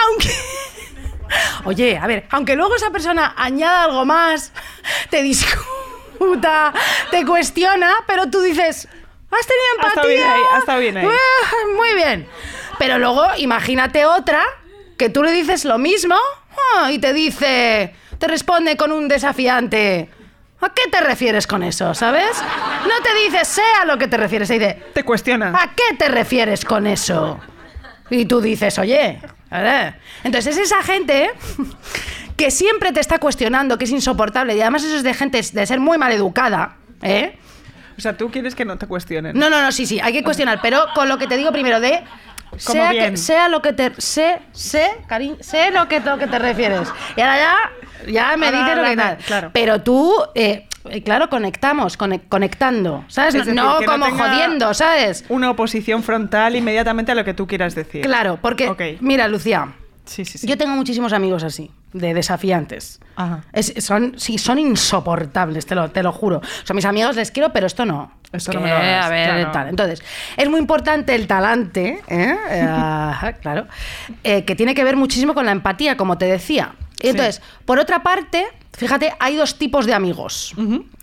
[0.04, 0.28] Aunque.
[1.64, 4.52] Oye, a ver, aunque luego esa persona añada algo más,
[5.08, 6.74] te discuta,
[7.10, 8.88] te cuestiona, pero tú dices,
[9.30, 10.02] has tenido empatía.
[10.04, 11.06] bien ahí, bien ahí.
[11.08, 12.28] Ah, Muy bien.
[12.78, 14.44] Pero luego imagínate otra
[14.98, 16.16] que tú le dices lo mismo
[16.76, 20.08] ah, y te dice, te responde con un desafiante.
[20.60, 22.40] ¿A qué te refieres con eso, sabes?
[22.84, 25.48] No te dice, sé a lo que te refieres, te dice, Te cuestiona.
[25.48, 27.40] ¿A qué te refieres con eso?
[28.10, 29.18] Y tú dices, oye,
[29.50, 29.94] a ver.
[30.22, 31.32] Entonces es esa gente
[32.36, 35.66] que siempre te está cuestionando, que es insoportable, y además eso es de gente de
[35.66, 37.36] ser muy maleducada, ¿eh?
[37.98, 39.36] O sea, tú quieres que no te cuestionen.
[39.36, 41.80] No, no, no, sí, sí, hay que cuestionar, pero con lo que te digo primero
[41.80, 42.04] de
[42.56, 43.12] sea, bien.
[43.12, 46.88] que, sea lo que te sé, sé, cariño, sé lo que, lo que te refieres.
[47.16, 47.56] Y ahora ya,
[48.08, 49.16] ya me Ahora dices lo que tal.
[49.18, 49.50] claro.
[49.52, 50.66] Pero tú, eh,
[51.04, 53.34] claro, conectamos, conec- conectando, ¿sabes?
[53.34, 55.24] Es No, decir, no no como tenga jodiendo, ¿sabes?
[55.28, 58.02] Una oposición frontal inmediatamente a lo que tú quieras decir.
[58.02, 58.82] Claro, porque, Ok.
[59.00, 59.72] mira, Lucía,
[60.04, 60.46] Sí, sí, sí.
[60.46, 62.98] yo tengo muchísimos amigos así, de desafiantes.
[63.14, 63.44] Ajá.
[63.52, 66.38] Es- son, sí, son insoportables, te lo, te lo juro.
[66.38, 68.12] O sea, mis amigos les quiero, pero esto no.
[68.32, 69.50] Esto que, no me lo hagas, a ver, claro.
[69.52, 69.68] tal.
[69.68, 70.02] Entonces,
[70.38, 72.36] es muy importante el talante, ¿eh?
[72.50, 73.66] Eh, claro,
[74.24, 76.72] eh, que tiene que ver muchísimo con la empatía, como te decía.
[77.02, 80.54] Y entonces, por otra parte, fíjate, hay dos tipos de amigos.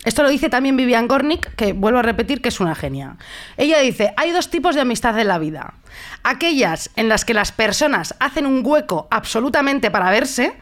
[0.05, 3.17] Esto lo dice también Vivian Gornick, que vuelvo a repetir que es una genia.
[3.57, 5.73] Ella dice, hay dos tipos de amistad en la vida.
[6.23, 10.53] Aquellas en las que las personas hacen un hueco absolutamente para verse.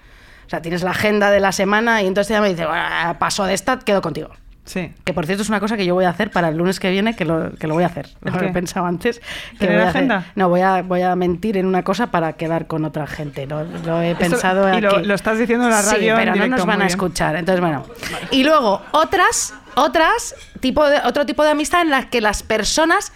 [0.46, 3.46] O sea, tienes la agenda de la semana y entonces ella me dice, "Buah, paso
[3.46, 4.30] de esta, quedo contigo.
[4.68, 4.94] Sí.
[5.04, 6.92] Que por cierto es una cosa que yo voy a hacer para el lunes que
[6.92, 8.08] viene, que lo, que lo voy a hacer.
[8.24, 9.20] Es lo que pensado antes.
[9.54, 10.26] Que ¿Tener voy a hacer- agenda?
[10.36, 13.48] No, voy a, voy a mentir en una cosa para quedar con otra gente.
[13.48, 16.36] Lo, lo he pensado y lo- lo estás diciendo en la radio Sí, en pero
[16.36, 17.36] no nos van a escuchar.
[17.38, 17.84] Entonces, bueno.
[18.32, 23.14] Y luego, otras, otras, tipo de, otro tipo de amistad en las que las personas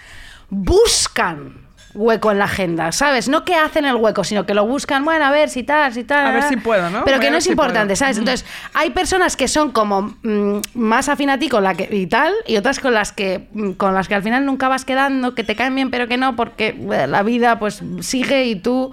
[0.50, 1.54] buscan
[1.94, 3.28] hueco en la agenda, ¿sabes?
[3.28, 6.04] No que hacen el hueco, sino que lo buscan, bueno, a ver si tal, si
[6.04, 6.28] tal.
[6.28, 7.04] A ver si puedo, ¿no?
[7.04, 7.96] Pero que no es si importante, puedo.
[7.96, 8.18] ¿sabes?
[8.18, 12.08] Entonces, hay personas que son como mm, más afín a ti con la que y
[12.08, 15.36] tal, y otras con las que mm, con las que al final nunca vas quedando,
[15.36, 18.92] que te caen bien, pero que no, porque eh, la vida pues sigue y tú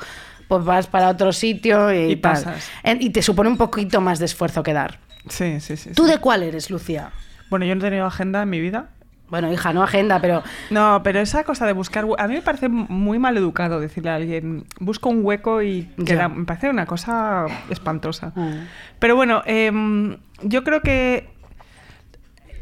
[0.48, 2.32] pues vas para otro sitio y, Y tal.
[2.32, 2.70] pasas.
[2.84, 4.98] Y te supone un poquito más de esfuerzo que dar.
[5.28, 5.90] Sí, sí, sí.
[5.94, 6.12] ¿Tú sí.
[6.12, 7.10] de cuál eres, Lucía?
[7.50, 8.88] Bueno, yo no he tenido agenda en mi vida.
[9.30, 12.06] Bueno, hija, no agenda, pero No, pero esa cosa de buscar...
[12.18, 16.28] A mí me parece muy mal educado decirle a alguien, busco un hueco y queda...
[16.28, 18.32] Me parece una cosa espantosa.
[18.34, 18.66] Mm.
[18.98, 21.28] Pero bueno, em, yo creo que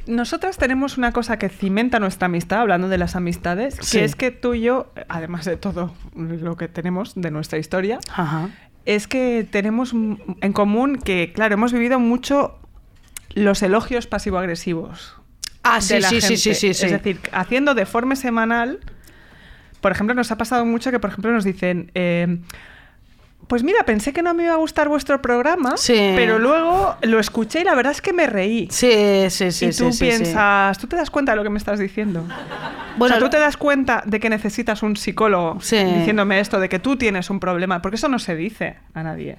[0.06, 3.98] nosotras tenemos una cosa que cimenta nuestra amistad, hablando de las amistades, Sí.
[3.98, 7.98] que es que tú y yo, además de todo lo que tenemos de nuestra historia,
[8.14, 8.50] Ajá.
[8.84, 12.56] es que tenemos en común que, claro, hemos vivido mucho
[13.34, 15.16] los elogios pasivo-agresivos.
[15.72, 16.36] Ah, de sí, la sí, sí, gente.
[16.38, 16.84] sí, sí, sí.
[16.86, 18.78] Es decir, haciendo de forma semanal,
[19.80, 22.38] por ejemplo, nos ha pasado mucho que, por ejemplo, nos dicen, eh,
[23.46, 26.12] pues mira, pensé que no me iba a gustar vuestro programa, Sí.
[26.16, 28.66] pero luego lo escuché y la verdad es que me reí.
[28.72, 29.66] Sí, sí, sí.
[29.66, 30.04] y tú sí, sí, sí.
[30.04, 32.26] piensas, ¿tú te das cuenta de lo que me estás diciendo?
[32.96, 36.68] Bueno, o sea, tú te das cuenta de que necesitas un psicólogo diciéndome esto, de
[36.68, 39.36] que tú tienes un problema, porque eso no se dice a nadie.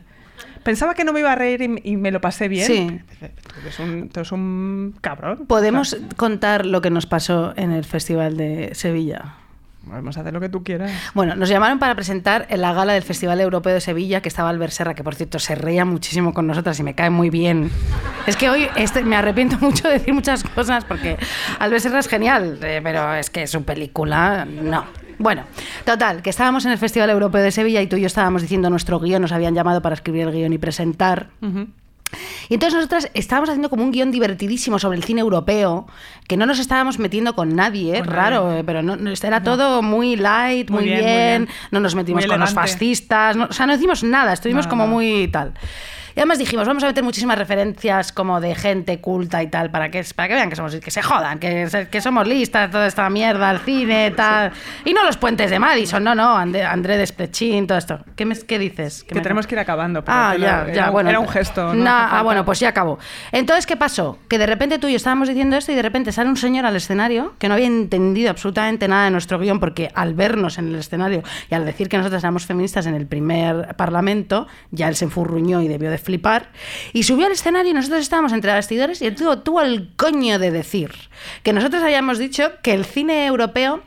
[0.68, 2.68] Pensaba que no me iba a reír y, y me lo pasé bien.
[2.68, 3.00] Sí.
[3.20, 5.46] Tú eres un, tú eres un cabrón.
[5.48, 9.36] Podemos O sea, contar lo que nos pasó en el Festival de Sevilla.
[9.84, 10.92] Vamos a hacer lo que tú quieras.
[11.14, 14.50] Bueno, nos llamaron para presentar en la gala del Festival Europeo de Sevilla, que estaba
[14.50, 17.72] Albert Serra, que por cierto se reía muchísimo con nosotras y me cae muy bien.
[18.26, 21.18] Es que hoy este, me arrepiento mucho de decir muchas cosas porque
[21.60, 24.84] Albert Serra es genial, eh, pero es que su película, no.
[25.20, 25.44] Bueno,
[25.86, 28.70] total, que estábamos en el Festival Europeo de Sevilla y tú y yo estábamos diciendo
[28.70, 31.30] nuestro guion, nos habían llamado para escribir el guion y presentar.
[32.50, 35.88] Y entonces nosotras estábamos haciendo como un guion divertidísimo sobre el cine europeo,
[36.28, 38.60] que no nos estábamos metiendo con nadie, Con raro, nadie.
[38.60, 41.12] eh, pero no, no, era todo muy light, muy, Muy bien, bien,
[41.42, 41.50] muy bien.
[41.72, 44.88] no nos metimos Muy con los fascistas, no- o sea, no hicimos nada, estuvimos como
[44.88, 45.54] muy tal.
[46.18, 49.92] Y además dijimos, vamos a meter muchísimas referencias como de gente culta y tal, para
[49.92, 53.08] que, para que vean que somos, que se jodan, que, que somos listas, toda esta
[53.12, 54.52] mierda, el cine, tal.
[54.84, 58.00] Y no los puentes de Madison, no, no, André, André Desplechin, todo esto.
[58.16, 59.04] ¿Qué, me, qué dices?
[59.04, 60.04] Que me- tenemos que ir acabando.
[60.08, 61.10] Ah, lo- ya, era, ya, bueno.
[61.12, 61.76] Era un gesto.
[61.76, 62.98] No, ah, bueno, pues ya acabó.
[63.32, 64.18] Entonces, ¿qué pasó?
[64.28, 66.66] Que de repente tú y yo estábamos diciendo esto y de repente sale un señor
[66.66, 70.70] al escenario que no había entendido absolutamente nada de nuestro guion porque al vernos en
[70.70, 74.96] el escenario y al decir que nosotros éramos feministas en el primer parlamento, ya él
[74.96, 76.50] se enfurruñó y debió de flipar.
[76.94, 80.40] Y subió al escenario y nosotros estábamos entre bastidores y él tuvo, tuvo el coño
[80.40, 80.92] de decir
[81.44, 83.84] que nosotros habíamos dicho que el cine europeo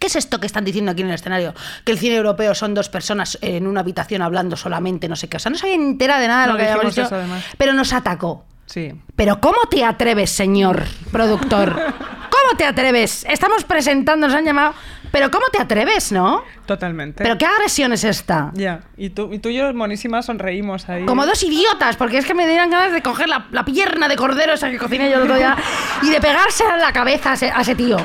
[0.00, 1.54] ¿Qué es esto que están diciendo aquí en el escenario?
[1.82, 5.38] Que el cine europeo son dos personas en una habitación hablando solamente, no sé qué.
[5.38, 7.08] O sea, no se había entera de nada de No lo que habíamos dicho,
[7.56, 8.44] pero nos atacó.
[8.66, 8.92] Sí.
[9.16, 11.72] Pero ¿cómo te atreves, señor productor?
[12.34, 13.24] ¿Cómo te atreves?
[13.30, 14.74] Estamos presentando, nos han llamado.
[15.14, 16.42] Pero ¿cómo te atreves, no?
[16.66, 17.22] Totalmente.
[17.22, 18.50] ¿Pero qué agresión es esta?
[18.54, 18.80] Ya.
[18.96, 21.06] Y tú, y tú y yo, monísimas, sonreímos ahí.
[21.06, 24.16] Como dos idiotas, porque es que me dieran ganas de coger la, la pierna de
[24.16, 25.56] cordero esa que cociné yo el otro día
[26.02, 27.96] y de pegarse en la cabeza a ese, a ese tío.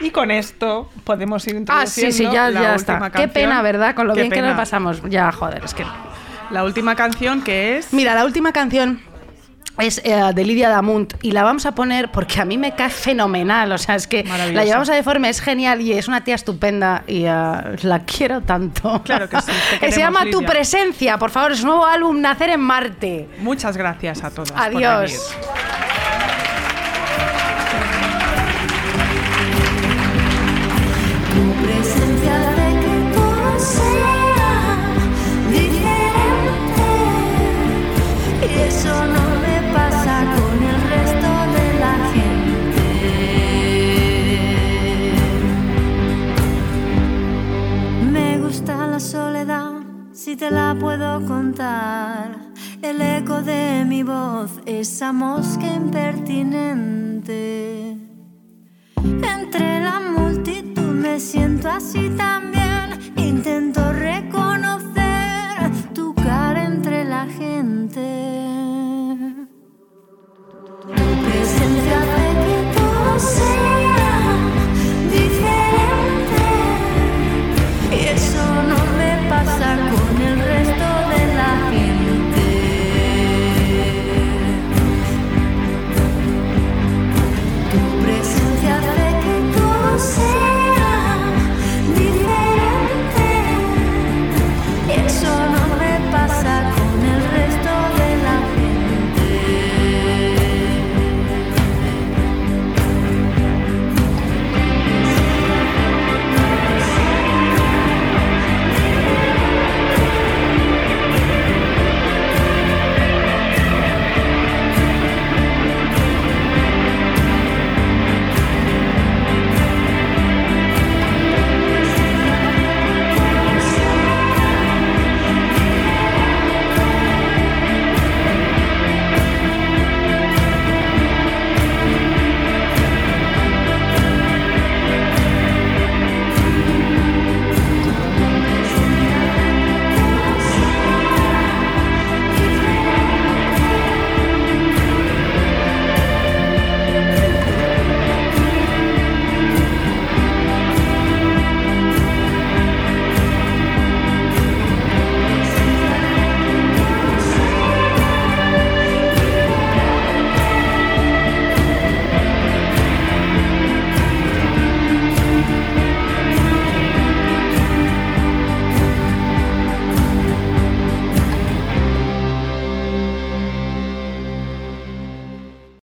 [0.00, 2.98] Y con esto podemos ir Ah, sí, introduciendo sí, ya, la ya última está.
[2.98, 3.22] canción.
[3.22, 3.94] Qué pena, ¿verdad?
[3.94, 4.50] Con lo Qué bien que pena.
[4.52, 5.02] lo pasamos.
[5.10, 5.84] Ya, joder, es que...
[6.50, 7.92] La última canción que es...
[7.92, 9.00] Mira, la última canción
[9.78, 12.90] es eh, de Lidia Damunt y la vamos a poner porque a mí me cae
[12.90, 13.72] fenomenal.
[13.72, 17.04] O sea, es que la llevamos a Deforme, es genial y es una tía estupenda
[17.06, 17.30] y eh,
[17.82, 19.02] la quiero tanto.
[19.04, 20.42] Claro que sí, te se llama Tu.
[20.42, 23.28] Presencia, por favor, es su nuevo álbum Nacer en Marte.
[23.40, 24.52] Muchas gracias a todas.
[24.52, 25.10] por Adiós.
[25.10, 25.91] venir.
[49.12, 49.72] soledad,
[50.12, 52.38] si te la puedo contar.
[52.80, 57.98] El eco de mi voz, esa mosca impertinente.
[59.36, 62.61] Entre la multitud me siento así también.